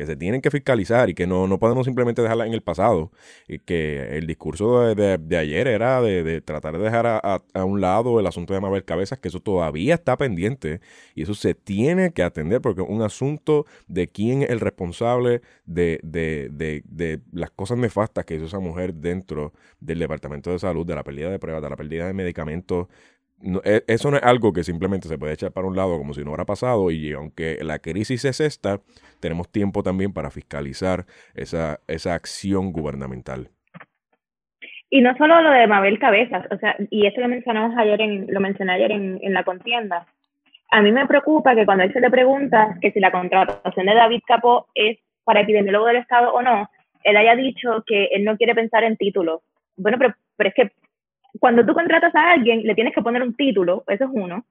que 0.00 0.06
se 0.06 0.16
tienen 0.16 0.40
que 0.40 0.50
fiscalizar 0.50 1.10
y 1.10 1.14
que 1.14 1.26
no, 1.26 1.46
no 1.46 1.58
podemos 1.58 1.84
simplemente 1.84 2.22
dejarla 2.22 2.46
en 2.46 2.54
el 2.54 2.62
pasado. 2.62 3.10
Y 3.46 3.58
que 3.58 4.16
el 4.16 4.26
discurso 4.26 4.94
de, 4.94 5.36
ayer 5.36 5.68
era 5.68 6.00
de, 6.00 6.40
tratar 6.40 6.78
de 6.78 6.84
dejar 6.84 7.06
a, 7.06 7.64
un 7.66 7.82
lado 7.82 8.18
el 8.18 8.26
asunto 8.26 8.54
de 8.54 8.60
Mabel 8.60 8.86
Cabezas, 8.86 9.18
que 9.18 9.28
eso 9.28 9.40
todavía 9.40 9.96
está 9.96 10.16
pendiente 10.16 10.80
y 11.14 11.24
eso 11.24 11.34
se 11.34 11.52
tiene 11.52 12.12
que 12.12 12.22
atender 12.22 12.62
porque 12.62 12.80
es 12.80 12.88
un 12.88 13.02
asunto 13.02 13.66
de 13.88 14.08
quién 14.08 14.42
es 14.42 14.48
el 14.48 14.60
responsable 14.60 15.42
de, 15.66 16.00
de 16.02 17.20
las 17.32 17.50
cosas 17.50 17.76
nefastas 17.76 18.24
que 18.24 18.36
hizo 18.36 18.46
esa 18.46 18.58
mujer 18.58 18.94
dentro 18.94 19.52
del 19.80 19.98
Departamento 19.98 20.50
de 20.50 20.58
Salud, 20.58 20.86
de 20.86 20.94
la 20.94 21.04
pérdida 21.04 21.30
de 21.30 21.38
pruebas, 21.38 21.62
de 21.62 21.68
la 21.68 21.76
pérdida 21.76 22.06
de 22.06 22.14
medicamentos 22.14 22.86
e, 23.64 23.82
eso 23.86 24.10
no 24.10 24.16
es 24.16 24.22
algo 24.22 24.52
que 24.52 24.62
simplemente 24.62 25.08
se 25.08 25.18
puede 25.18 25.34
echar 25.34 25.52
para 25.52 25.66
un 25.66 25.76
lado 25.76 25.96
como 25.98 26.12
si 26.14 26.22
no 26.22 26.30
hubiera 26.30 26.44
pasado 26.44 26.90
y 26.90 27.12
aunque 27.12 27.58
la 27.62 27.78
crisis 27.78 28.24
es 28.24 28.40
esta, 28.40 28.80
tenemos 29.20 29.50
tiempo 29.50 29.82
también 29.82 30.12
para 30.12 30.30
fiscalizar 30.30 31.06
esa, 31.34 31.80
esa 31.86 32.14
acción 32.14 32.72
gubernamental. 32.72 33.48
Y 34.90 35.02
no 35.02 35.16
solo 35.16 35.40
lo 35.40 35.50
de 35.52 35.66
Mabel 35.68 35.98
Cabezas, 35.98 36.46
o 36.50 36.58
sea, 36.58 36.76
y 36.90 37.06
eso 37.06 37.20
lo 37.20 37.28
mencionamos 37.28 37.76
ayer 37.78 38.00
en, 38.00 38.26
lo 38.28 38.40
mencioné 38.40 38.72
ayer 38.72 38.90
en, 38.90 39.20
en 39.22 39.32
la 39.32 39.44
contienda. 39.44 40.06
A 40.70 40.82
mí 40.82 40.90
me 40.92 41.06
preocupa 41.06 41.54
que 41.54 41.64
cuando 41.64 41.84
él 41.84 41.92
se 41.92 42.00
le 42.00 42.10
pregunta 42.10 42.76
que 42.80 42.90
si 42.90 43.00
la 43.00 43.12
contratación 43.12 43.86
de 43.86 43.94
David 43.94 44.20
Capó 44.26 44.66
es 44.74 44.98
para 45.24 45.40
epidemiólogo 45.40 45.86
del 45.86 45.96
Estado 45.96 46.32
o 46.32 46.42
no, 46.42 46.68
él 47.04 47.16
haya 47.16 47.36
dicho 47.36 47.84
que 47.86 48.06
él 48.06 48.24
no 48.24 48.36
quiere 48.36 48.54
pensar 48.54 48.84
en 48.84 48.96
títulos. 48.96 49.42
Bueno, 49.76 49.96
pero, 49.98 50.14
pero 50.36 50.48
es 50.48 50.54
que 50.54 50.72
cuando 51.38 51.64
tú 51.64 51.74
contratas 51.74 52.14
a 52.14 52.32
alguien, 52.32 52.62
le 52.62 52.74
tienes 52.74 52.94
que 52.94 53.02
poner 53.02 53.22
un 53.22 53.34
título, 53.34 53.84
eso 53.86 54.04
es 54.04 54.10
uno. 54.12 54.44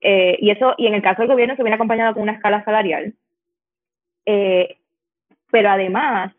Eh, 0.00 0.36
y 0.40 0.50
eso, 0.50 0.74
y 0.78 0.86
en 0.86 0.94
el 0.94 1.02
caso 1.02 1.22
del 1.22 1.30
gobierno 1.30 1.56
se 1.56 1.62
viene 1.62 1.74
acompañado 1.74 2.14
con 2.14 2.22
una 2.22 2.32
escala 2.32 2.64
salarial. 2.64 3.14
Eh, 4.26 4.78
pero 5.50 5.70
además, 5.70 6.32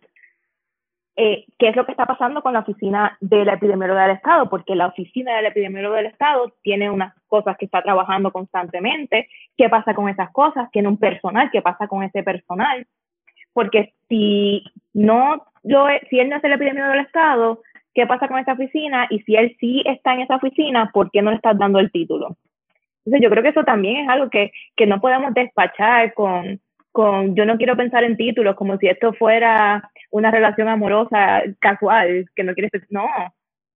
eh, 1.15 1.45
¿qué 1.59 1.69
es 1.69 1.75
lo 1.75 1.85
que 1.85 1.91
está 1.91 2.05
pasando 2.05 2.41
con 2.41 2.53
la 2.53 2.59
oficina 2.59 3.17
de 3.19 3.45
la 3.45 3.53
epidemióloga 3.53 4.03
del 4.03 4.15
Estado? 4.15 4.49
Porque 4.49 4.75
la 4.75 4.87
oficina 4.87 5.35
de 5.35 5.41
la 5.43 5.49
epidemióloga 5.49 5.97
del 5.97 6.05
Estado 6.07 6.53
tiene 6.63 6.89
unas 6.89 7.13
cosas 7.27 7.57
que 7.57 7.65
está 7.65 7.81
trabajando 7.81 8.31
constantemente. 8.31 9.27
¿Qué 9.57 9.69
pasa 9.69 9.93
con 9.93 10.09
esas 10.09 10.31
cosas? 10.31 10.71
Tiene 10.71 10.87
un 10.87 10.97
personal. 10.97 11.51
¿Qué 11.51 11.61
pasa 11.61 11.87
con 11.87 12.03
ese 12.03 12.23
personal? 12.23 12.87
Porque 13.53 13.93
si 14.07 14.63
no, 14.93 15.45
yo, 15.63 15.85
si 16.09 16.19
él 16.19 16.29
no 16.29 16.37
es 16.37 16.43
el 16.43 16.53
epidemiólogo 16.53 16.93
del 16.93 17.05
Estado, 17.05 17.61
qué 17.93 18.07
pasa 18.07 18.27
con 18.27 18.39
esa 18.39 18.53
oficina 18.53 19.07
y 19.09 19.19
si 19.21 19.35
él 19.35 19.55
sí 19.59 19.83
está 19.85 20.13
en 20.13 20.21
esa 20.21 20.37
oficina, 20.37 20.89
¿por 20.93 21.11
qué 21.11 21.21
no 21.21 21.31
le 21.31 21.37
estás 21.37 21.57
dando 21.57 21.79
el 21.79 21.91
título? 21.91 22.37
Entonces 23.05 23.23
yo 23.23 23.29
creo 23.29 23.43
que 23.43 23.49
eso 23.49 23.63
también 23.63 23.97
es 23.97 24.09
algo 24.09 24.29
que, 24.29 24.51
que 24.75 24.85
no 24.85 25.01
podemos 25.01 25.33
despachar 25.33 26.13
con, 26.13 26.59
con, 26.91 27.35
yo 27.35 27.45
no 27.45 27.57
quiero 27.57 27.75
pensar 27.75 28.03
en 28.03 28.17
títulos 28.17 28.55
como 28.55 28.77
si 28.77 28.87
esto 28.87 29.13
fuera 29.13 29.89
una 30.11 30.29
relación 30.29 30.67
amorosa 30.67 31.43
casual, 31.59 32.29
que 32.35 32.43
no 32.43 32.53
quieres, 32.53 32.71
no, 32.89 33.07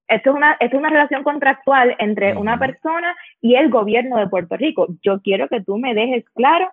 esto 0.08 0.30
es 0.30 0.36
una, 0.36 0.52
esto 0.60 0.76
es 0.76 0.80
una 0.80 0.90
relación 0.90 1.24
contractual 1.24 1.96
entre 1.98 2.36
una 2.36 2.58
persona 2.58 3.16
y 3.40 3.56
el 3.56 3.70
gobierno 3.70 4.18
de 4.18 4.28
Puerto 4.28 4.56
Rico. 4.56 4.86
Yo 5.02 5.20
quiero 5.20 5.48
que 5.48 5.60
tú 5.60 5.78
me 5.78 5.94
dejes 5.94 6.24
claro 6.30 6.70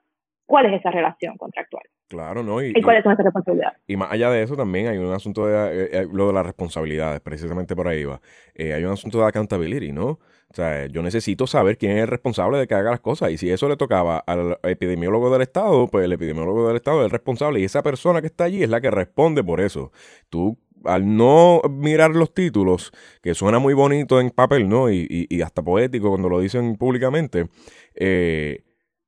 cuál 0.54 0.68
es 0.68 0.80
esa 0.80 0.92
relación 0.92 1.36
contractual. 1.36 1.82
Claro, 2.08 2.44
¿no? 2.44 2.62
Y, 2.62 2.80
cuáles 2.84 3.02
son 3.02 3.13
esas 3.13 3.26
responsabilidades? 3.26 3.80
Y 3.88 3.98
más 3.98 4.12
allá 4.12 4.30
de 4.30 4.44
eso 4.44 4.56
también 4.56 4.86
hay 4.86 5.00
un 5.00 5.12
asunto 5.12 5.48
de 5.48 5.56
eh, 5.56 5.89
eh, 5.92 6.08
lo 6.13 6.28
de 6.28 6.34
las 6.34 6.46
responsabilidades, 6.46 7.22
precisamente 7.22 7.76
por 7.76 7.88
ahí 7.88 8.04
va. 8.04 8.22
Eh, 8.54 8.72
hay 8.72 8.84
un 8.84 8.92
asunto 8.92 9.18
de 9.18 9.26
accountability, 9.26 9.92
¿no? 9.92 10.06
O 10.10 10.54
sea, 10.54 10.86
yo 10.86 11.02
necesito 11.02 11.48
saber 11.48 11.80
quién 11.80 11.94
es 11.94 12.04
el 12.04 12.08
responsable 12.08 12.60
de 12.60 12.68
que 12.68 12.76
haga 12.76 12.92
las 12.92 13.00
cosas. 13.00 13.32
Y 13.32 13.39
si 13.39 13.50
eso 13.50 13.68
le 13.68 13.78
tocaba 13.78 14.20
al 14.20 14.60
epidemiólogo 14.62 15.32
del 15.32 15.42
Estado, 15.42 15.88
pues 15.88 16.06
el 16.06 16.13
epidemiólogo 16.13 16.68
del 16.68 16.76
Estado 16.76 17.00
es 17.00 17.06
el 17.06 17.10
responsable. 17.10 17.60
Y 17.60 17.63
esa 17.63 17.82
persona 17.82 18.22
que 18.22 18.28
está 18.28 18.44
allí 18.44 18.62
es 18.62 18.70
la 18.70 18.80
que 18.80 18.92
responde 18.92 19.44
por 19.44 19.60
eso. 19.60 19.92
Tú, 20.30 20.60
al 20.86 21.18
no 21.18 21.62
mirar 21.68 22.12
los 22.12 22.32
títulos, 22.32 22.92
que 23.24 23.34
suena 23.34 23.58
muy 23.58 23.74
bonito 23.74 24.22
en 24.22 24.30
papel, 24.30 24.70
¿no? 24.70 24.92
Y, 24.92 25.08
y, 25.10 25.36
y 25.36 25.42
hasta 25.42 25.63
poético 25.63 26.10
cuando 26.10 26.30
lo 26.30 26.42
dicen 26.42 26.76
públicamente, 26.76 27.48
eh, 27.96 28.62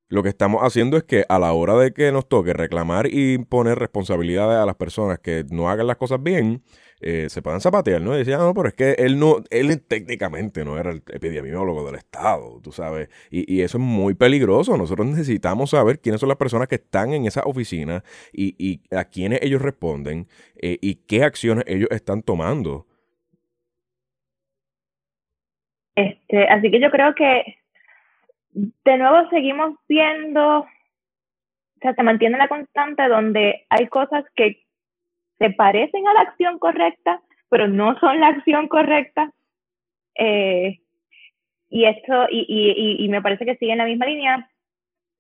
lo 0.08 0.24
que 0.24 0.30
estamos 0.30 0.62
haciendo 0.62 0.98
es 0.98 1.04
que 1.04 1.26
a 1.30 1.40
la 1.40 1.54
hora 1.54 1.76
de 1.76 1.92
que 1.92 2.12
nos 2.12 2.28
toque 2.28 2.54
reclamar 2.54 3.08
y 3.08 3.34
imponer 3.34 3.80
responsabilidades 3.80 4.58
a 4.58 4.66
las 4.66 4.76
personas 4.76 5.20
que 5.20 5.44
no 5.50 5.70
hagan 5.70 5.88
las 5.88 5.98
cosas 5.98 6.22
bien, 6.22 6.62
eh, 7.02 7.28
se 7.30 7.42
puedan 7.42 7.60
zapatear, 7.60 8.02
¿no? 8.02 8.16
Y 8.16 8.20
decían, 8.20 8.40
no, 8.40 8.54
pero 8.54 8.70
es 8.70 8.74
que 8.74 8.94
él 8.94 9.20
no, 9.20 9.38
él 9.50 9.82
técnicamente 9.82 10.64
no 10.64 10.78
era 10.78 10.92
el 10.92 11.04
epidemiólogo 11.12 11.86
del 11.86 11.96
Estado, 11.96 12.60
tú 12.64 12.72
sabes. 12.72 13.10
Y, 13.30 13.62
eso 13.62 13.78
es 13.78 13.84
muy 13.84 14.14
peligroso. 14.14 14.78
Nosotros 14.78 15.08
necesitamos 15.08 15.72
saber 15.72 16.00
quiénes 16.00 16.22
son 16.22 16.30
las 16.30 16.38
personas 16.38 16.68
que 16.68 16.76
están 16.76 17.14
en 17.14 17.26
esa 17.26 17.42
oficina 17.42 18.04
y, 18.32 18.82
a 18.92 19.06
quiénes 19.06 19.40
ellos 19.42 19.62
responden 19.62 20.28
eh, 20.56 20.78
y 20.82 20.96
qué 20.96 21.24
acciones 21.24 21.66
ellos 21.68 21.90
están 21.92 22.22
tomando. 22.22 22.86
Este, 25.96 26.48
así 26.50 26.72
que 26.72 26.80
yo 26.80 26.92
creo 26.92 27.14
que 27.16 27.44
de 28.56 28.98
nuevo 28.98 29.30
seguimos 29.30 29.76
viendo, 29.88 30.60
o 30.60 30.68
sea, 31.82 31.94
se 31.94 32.04
mantiene 32.04 32.38
la 32.38 32.48
constante 32.48 33.08
donde 33.08 33.66
hay 33.70 33.88
cosas 33.88 34.24
que 34.36 34.64
se 35.38 35.50
parecen 35.52 36.08
a 36.08 36.14
la 36.14 36.22
acción 36.22 36.58
correcta, 36.58 37.22
pero 37.50 37.68
no 37.68 38.00
son 38.00 38.20
la 38.22 38.28
acción 38.28 38.68
correcta. 38.70 39.32
Eh, 40.16 40.80
y 41.70 41.86
esto, 41.86 42.28
y, 42.30 42.46
y, 42.48 43.04
y, 43.04 43.10
me 43.10 43.22
parece 43.22 43.46
que 43.46 43.58
sigue 43.58 43.74
en 43.74 43.80
la 43.80 43.86
misma 43.86 44.06
línea, 44.06 44.50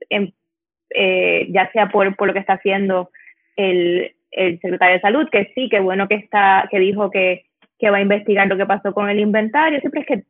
eh, 0.09 1.47
ya 1.49 1.69
sea 1.73 1.89
por, 1.89 2.15
por 2.15 2.29
lo 2.29 2.33
que 2.33 2.39
está 2.39 2.53
haciendo 2.53 3.09
el, 3.57 4.15
el 4.31 4.59
secretario 4.61 4.95
de 4.95 5.01
salud, 5.01 5.27
que 5.29 5.51
sí, 5.53 5.67
que 5.67 5.81
bueno 5.81 6.07
que 6.07 6.15
está, 6.15 6.69
que 6.71 6.79
dijo 6.79 7.11
que, 7.11 7.45
que 7.77 7.89
va 7.89 7.97
a 7.97 8.01
investigar 8.01 8.47
lo 8.47 8.55
que 8.55 8.65
pasó 8.65 8.93
con 8.93 9.09
el 9.09 9.19
inventario, 9.19 9.81
siempre 9.81 10.01
es 10.01 10.07
que 10.07 10.23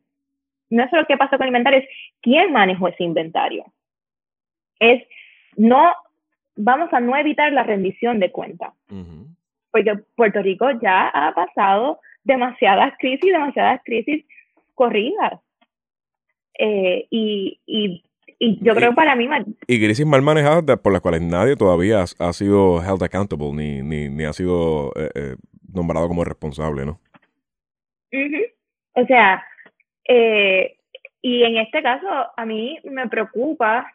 no 0.70 0.84
es 0.84 0.90
solo 0.90 1.06
qué 1.06 1.16
pasó 1.16 1.36
con 1.36 1.42
el 1.42 1.48
inventario, 1.48 1.80
es 1.80 1.88
quién 2.20 2.52
manejó 2.52 2.88
ese 2.88 3.04
inventario. 3.04 3.64
Es 4.78 5.02
no, 5.56 5.92
vamos 6.56 6.92
a 6.92 7.00
no 7.00 7.16
evitar 7.16 7.52
la 7.52 7.62
rendición 7.62 8.18
de 8.20 8.30
cuentas. 8.30 8.72
Porque 9.70 9.94
Puerto 10.14 10.42
Rico 10.42 10.70
ya 10.80 11.08
ha 11.08 11.34
pasado 11.34 12.00
demasiadas 12.24 12.94
crisis, 12.98 13.32
demasiadas 13.32 13.80
crisis 13.84 14.24
corridas. 14.74 15.40
Eh, 16.58 17.06
y, 17.10 17.60
y, 17.66 18.02
y, 18.38 18.64
yo 18.64 18.74
creo 18.74 18.94
para 18.94 19.14
mí... 19.14 19.28
Y 19.66 19.78
crisis 19.78 20.06
mal 20.06 20.22
manejadas 20.22 20.78
por 20.78 20.92
las 20.92 21.02
cuales 21.02 21.22
nadie 21.22 21.56
todavía 21.56 22.02
ha, 22.02 22.32
sido 22.32 22.82
held 22.82 23.02
accountable 23.02 23.52
ni, 23.52 23.82
ni, 23.82 24.08
ni 24.08 24.24
ha 24.24 24.32
sido 24.32 24.92
eh, 24.96 25.10
eh, 25.14 25.36
nombrado 25.72 26.08
como 26.08 26.24
responsable, 26.24 26.86
¿no? 26.86 27.00
O 28.94 29.04
sea, 29.06 29.44
eh, 30.08 30.76
y 31.22 31.42
en 31.42 31.56
este 31.58 31.82
caso 31.82 32.08
a 32.36 32.44
mí 32.44 32.78
me 32.84 33.08
preocupa 33.08 33.92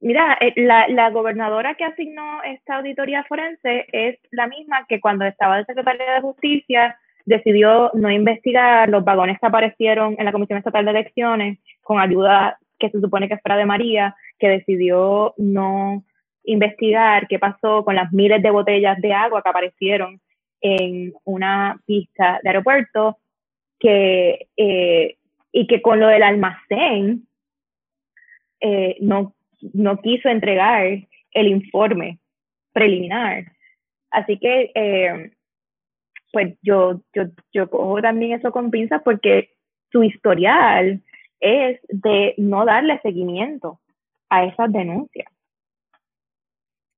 Mira, 0.00 0.38
eh, 0.40 0.52
la, 0.54 0.86
la, 0.86 1.10
gobernadora 1.10 1.74
que 1.74 1.84
asignó 1.84 2.40
esta 2.44 2.76
auditoría 2.76 3.24
forense 3.24 3.86
es 3.90 4.16
la 4.30 4.46
misma 4.46 4.86
que 4.88 5.00
cuando 5.00 5.24
estaba 5.24 5.56
de 5.56 5.64
secretaria 5.64 6.14
de 6.14 6.20
Justicia 6.20 6.96
decidió 7.26 7.90
no 7.94 8.10
investigar 8.10 8.88
los 8.88 9.04
vagones 9.04 9.38
que 9.40 9.46
aparecieron 9.46 10.14
en 10.18 10.24
la 10.24 10.30
Comisión 10.30 10.58
Estatal 10.58 10.84
de 10.84 10.92
Elecciones 10.92 11.58
con 11.82 12.00
ayuda 12.00 12.58
que 12.78 12.90
se 12.90 13.00
supone 13.00 13.28
que 13.28 13.38
fuera 13.38 13.56
de 13.56 13.66
María, 13.66 14.14
que 14.38 14.48
decidió 14.48 15.34
no 15.36 16.04
investigar 16.44 17.26
qué 17.26 17.40
pasó 17.40 17.84
con 17.84 17.96
las 17.96 18.12
miles 18.12 18.40
de 18.40 18.50
botellas 18.50 19.00
de 19.00 19.12
agua 19.12 19.42
que 19.42 19.48
aparecieron 19.48 20.20
en 20.60 21.12
una 21.24 21.78
pista 21.86 22.38
de 22.42 22.50
aeropuerto, 22.50 23.18
que, 23.78 24.48
eh, 24.56 25.16
y 25.52 25.66
que 25.66 25.82
con 25.82 26.00
lo 26.00 26.08
del 26.08 26.22
almacén 26.22 27.26
eh, 28.60 28.96
no 29.00 29.34
no 29.72 30.00
quiso 30.00 30.28
entregar 30.28 30.86
el 31.32 31.48
informe 31.48 32.18
preliminar. 32.72 33.44
Así 34.10 34.38
que, 34.38 34.70
eh, 34.74 35.32
pues 36.32 36.56
yo, 36.62 37.00
yo, 37.14 37.24
yo 37.52 37.68
cojo 37.68 38.00
también 38.00 38.32
eso 38.32 38.52
con 38.52 38.70
pinzas 38.70 39.02
porque 39.02 39.50
su 39.90 40.02
historial 40.04 41.02
es 41.40 41.80
de 41.88 42.34
no 42.36 42.64
darle 42.64 43.00
seguimiento 43.00 43.80
a 44.28 44.44
esas 44.44 44.72
denuncias. 44.72 45.30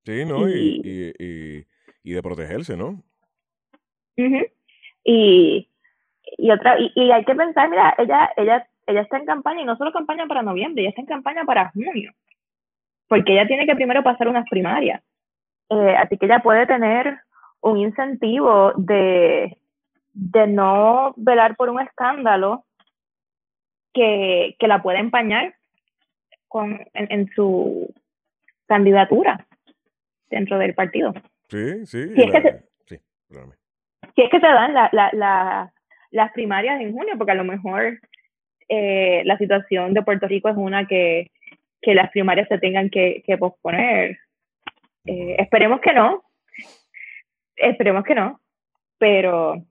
Sí, 0.04 0.24
¿no? 0.24 0.48
Y, 0.48 1.12
y, 1.18 1.66
y, 2.02 2.12
de 2.12 2.22
protegerse, 2.22 2.76
¿no? 2.76 3.02
y, 5.04 5.69
y 6.38 6.50
otra, 6.50 6.76
y, 6.78 7.10
hay 7.10 7.24
que 7.24 7.34
pensar, 7.34 7.68
mira, 7.68 7.94
ella, 7.98 8.30
ella, 8.36 8.66
ella 8.86 9.00
está 9.02 9.18
en 9.18 9.26
campaña, 9.26 9.62
y 9.62 9.64
no 9.64 9.76
solo 9.76 9.92
campaña 9.92 10.26
para 10.26 10.42
noviembre, 10.42 10.82
ella 10.82 10.90
está 10.90 11.00
en 11.02 11.06
campaña 11.06 11.44
para 11.44 11.70
junio 11.70 12.12
porque 13.10 13.32
ella 13.32 13.46
tiene 13.48 13.66
que 13.66 13.74
primero 13.74 14.04
pasar 14.04 14.28
unas 14.28 14.48
primarias. 14.48 15.02
Eh, 15.68 15.96
así 15.96 16.16
que 16.16 16.26
ella 16.26 16.38
puede 16.44 16.64
tener 16.64 17.18
un 17.60 17.76
incentivo 17.76 18.72
de, 18.76 19.58
de 20.12 20.46
no 20.46 21.12
velar 21.16 21.56
por 21.56 21.70
un 21.70 21.80
escándalo 21.80 22.64
que, 23.92 24.54
que 24.60 24.68
la 24.68 24.80
puede 24.80 25.00
empañar 25.00 25.56
con, 26.46 26.80
en, 26.94 27.28
su 27.34 27.92
candidatura 28.66 29.44
dentro 30.30 30.56
del 30.58 30.74
partido. 30.74 31.12
Sí, 31.48 31.84
sí. 31.86 32.14
Si, 32.14 32.22
es, 32.22 32.30
que 32.30 32.42
se, 32.42 32.64
sí, 32.86 33.00
si 34.14 34.22
es 34.22 34.30
que 34.30 34.38
se 34.38 34.46
dan 34.46 34.72
la, 34.72 34.88
la, 34.92 35.72
las 36.10 36.32
primarias 36.32 36.80
en 36.80 36.92
junio, 36.92 37.14
porque 37.16 37.32
a 37.32 37.36
lo 37.36 37.44
mejor 37.44 38.00
eh, 38.68 39.22
la 39.24 39.38
situación 39.38 39.94
de 39.94 40.02
Puerto 40.02 40.26
Rico 40.26 40.48
es 40.48 40.56
una 40.56 40.86
que 40.86 41.30
que 41.80 41.94
las 41.94 42.10
primarias 42.10 42.48
se 42.48 42.58
tengan 42.58 42.90
que, 42.90 43.22
posponer. 43.38 44.18
Eh, 45.06 45.36
esperemos 45.38 45.80
que 45.80 45.92
no, 45.92 46.22
esperemos 47.56 48.04
que 48.04 48.14
no, 48.14 48.40
pero, 48.98 49.64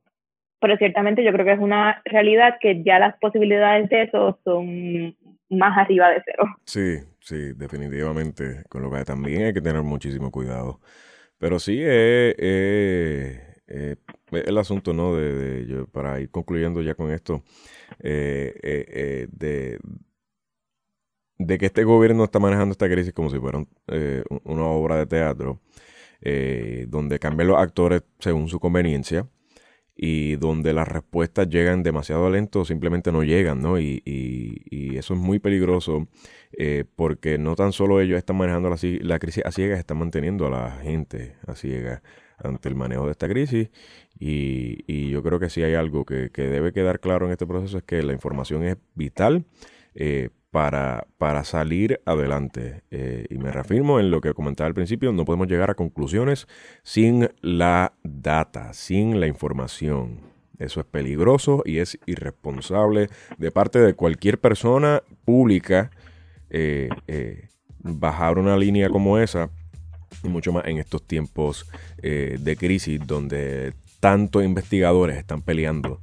pero 0.60 0.78
ciertamente 0.78 1.24
yo 1.24 1.32
creo 1.32 1.46
que 1.46 1.54
es 1.54 1.60
una 1.60 2.02
realidad 2.06 2.58
que 2.60 2.84
ya 2.84 3.00
las 3.00 3.18
posibilidades 3.20 3.90
de 3.90 4.04
eso 4.04 4.40
son 4.44 5.16
más 5.50 5.78
arriba 5.78 6.10
de 6.10 6.22
cero. 6.26 6.44
Sí, 6.66 6.98
sí, 7.20 7.54
definitivamente, 7.56 8.64
con 8.70 8.82
lo 8.82 8.92
que 8.92 9.04
también 9.04 9.44
hay 9.44 9.54
que 9.54 9.62
tener 9.62 9.84
muchísimo 9.84 10.32
cuidado. 10.32 10.80
Pero 11.38 11.60
sí, 11.60 11.80
eh, 11.82 12.36
eh, 12.38 13.29
el 14.46 14.58
asunto, 14.58 14.94
¿no? 14.94 15.16
De, 15.16 15.86
para 15.92 16.20
ir 16.20 16.30
concluyendo 16.30 16.82
ya 16.82 16.96
con 16.96 17.12
esto, 17.12 17.44
de, 18.00 19.28
de 21.40 21.58
que 21.58 21.66
este 21.68 21.84
gobierno 21.86 22.26
está 22.26 22.38
manejando 22.38 22.74
esta 22.74 22.90
crisis 22.90 23.14
como 23.14 23.30
si 23.30 23.40
fuera 23.40 23.66
eh, 23.88 24.24
una 24.44 24.66
obra 24.66 24.98
de 24.98 25.08
teatro, 25.08 25.62
eh, 26.22 26.86
donde 26.90 27.18
cambian 27.18 27.48
los 27.48 27.58
actores 27.58 28.04
según 28.20 28.50
su 28.50 28.60
conveniencia 28.60 29.28
y 29.96 30.36
donde 30.36 30.74
las 30.74 30.88
respuestas 30.88 31.50
llegan 31.50 31.82
demasiado 31.82 32.30
lento 32.30 32.62
o 32.62 32.66
simplemente 32.66 33.12
no 33.12 33.24
llegan, 33.24 33.62
¿no? 33.62 33.80
Y, 33.80 34.02
eso 34.98 35.14
es 35.14 35.20
muy 35.20 35.40
peligroso 35.40 36.10
eh, 36.52 36.84
porque 36.98 37.38
no 37.38 37.56
tan 37.56 37.72
solo 37.72 38.02
ellos 38.02 38.18
están 38.18 38.36
manejando 38.36 38.70
la, 38.70 38.76
la, 39.02 39.18
crisis 39.18 39.46
a 39.46 39.52
ciegas, 39.52 39.80
están 39.80 39.98
manteniendo 39.98 40.48
a 40.48 40.50
la 40.50 40.72
gente 40.82 41.38
a 41.48 41.56
ciegas 41.56 42.02
ante 42.44 42.70
el 42.70 42.76
manejo 42.76 43.06
de 43.06 43.12
esta 43.12 43.28
crisis 43.28 43.70
y, 44.20 45.10
yo 45.10 45.24
creo 45.24 45.40
que 45.40 45.50
si 45.50 45.64
hay 45.64 45.74
algo 45.74 46.06
que, 46.06 46.30
debe 46.36 46.72
quedar 46.72 47.00
claro 47.00 47.26
en 47.26 47.32
este 47.32 47.48
proceso 47.48 47.78
es 47.78 47.84
que 47.84 48.02
la 48.04 48.14
información 48.14 48.64
es 48.64 48.78
vital 48.96 49.46
para, 50.52 51.08
para 51.18 51.44
salir 51.44 52.02
adelante. 52.06 52.84
Eh, 52.92 53.26
y 53.30 53.38
me 53.38 53.52
reafirmo 53.52 54.00
en 54.00 54.12
lo 54.12 54.22
que 54.22 54.34
comentaba 54.34 54.68
al 54.68 54.74
principio, 54.74 55.12
no 55.12 55.26
podemos 55.26 55.48
llegar 55.48 55.70
a 55.70 55.76
conclusiones 55.76 56.48
sin 56.84 57.30
la 57.42 57.94
data, 58.04 58.74
sin 58.74 59.20
la 59.20 59.28
información. 59.28 60.22
Eso 60.58 60.82
es 60.82 60.86
peligroso 60.86 61.64
y 61.66 61.78
es 61.78 61.98
irresponsable 62.06 63.10
de 63.38 63.52
parte 63.52 63.80
de 63.80 63.94
cualquier 63.94 64.40
persona 64.40 65.04
pública 65.24 65.90
eh, 66.50 66.90
eh, 67.08 67.48
bajar 67.80 68.38
una 68.38 68.58
línea 68.58 68.90
como 68.90 69.18
esa, 69.18 69.50
y 70.24 70.28
mucho 70.28 70.52
más 70.52 70.66
en 70.66 70.78
estos 70.78 71.06
tiempos 71.06 71.68
de 72.02 72.58
crisis 72.58 73.00
donde 73.06 73.74
tantos 74.00 74.44
investigadores 74.44 75.18
están 75.18 75.42
peleando 75.42 76.02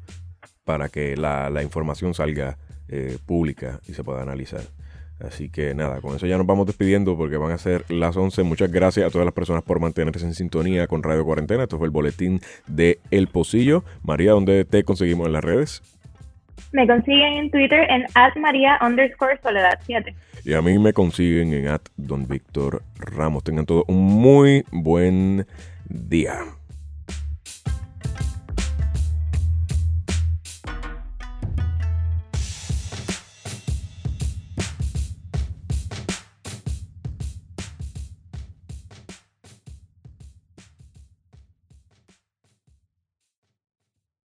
para 0.64 0.88
que 0.88 1.16
la, 1.16 1.48
la 1.48 1.62
información 1.62 2.12
salga 2.12 2.58
eh, 2.88 3.18
pública 3.26 3.80
y 3.88 3.94
se 3.94 4.04
pueda 4.04 4.22
analizar. 4.22 4.62
Así 5.18 5.48
que 5.48 5.74
nada, 5.74 6.00
con 6.00 6.14
eso 6.14 6.26
ya 6.26 6.36
nos 6.36 6.46
vamos 6.46 6.66
despidiendo 6.66 7.16
porque 7.16 7.36
van 7.36 7.50
a 7.50 7.58
ser 7.58 7.84
las 7.90 8.16
11. 8.16 8.42
Muchas 8.42 8.70
gracias 8.70 9.06
a 9.06 9.10
todas 9.10 9.24
las 9.24 9.32
personas 9.32 9.62
por 9.62 9.80
mantenerse 9.80 10.26
en 10.26 10.34
sintonía 10.34 10.86
con 10.86 11.02
Radio 11.02 11.24
Cuarentena. 11.24 11.62
Esto 11.62 11.78
fue 11.78 11.86
el 11.86 11.90
boletín 11.90 12.40
de 12.66 13.00
El 13.10 13.28
Pocillo. 13.28 13.82
María, 14.02 14.32
¿dónde 14.32 14.64
te 14.64 14.84
conseguimos 14.84 15.26
en 15.26 15.32
las 15.32 15.42
redes? 15.42 15.82
Me 16.72 16.86
consiguen 16.86 17.34
en 17.34 17.50
Twitter 17.50 17.86
en 17.90 18.06
María 18.36 18.78
underscore 18.80 19.38
Soledad 19.42 19.78
7. 19.86 20.14
Y 20.44 20.54
a 20.54 20.62
mí 20.62 20.78
me 20.78 20.92
consiguen 20.92 21.52
en 21.52 21.68
at 21.68 21.82
Don 21.96 22.26
Víctor 22.26 22.82
Ramos. 22.98 23.44
Tengan 23.44 23.66
todos 23.66 23.84
un 23.88 24.04
muy 24.04 24.64
buen 24.70 25.46
día. 25.88 26.38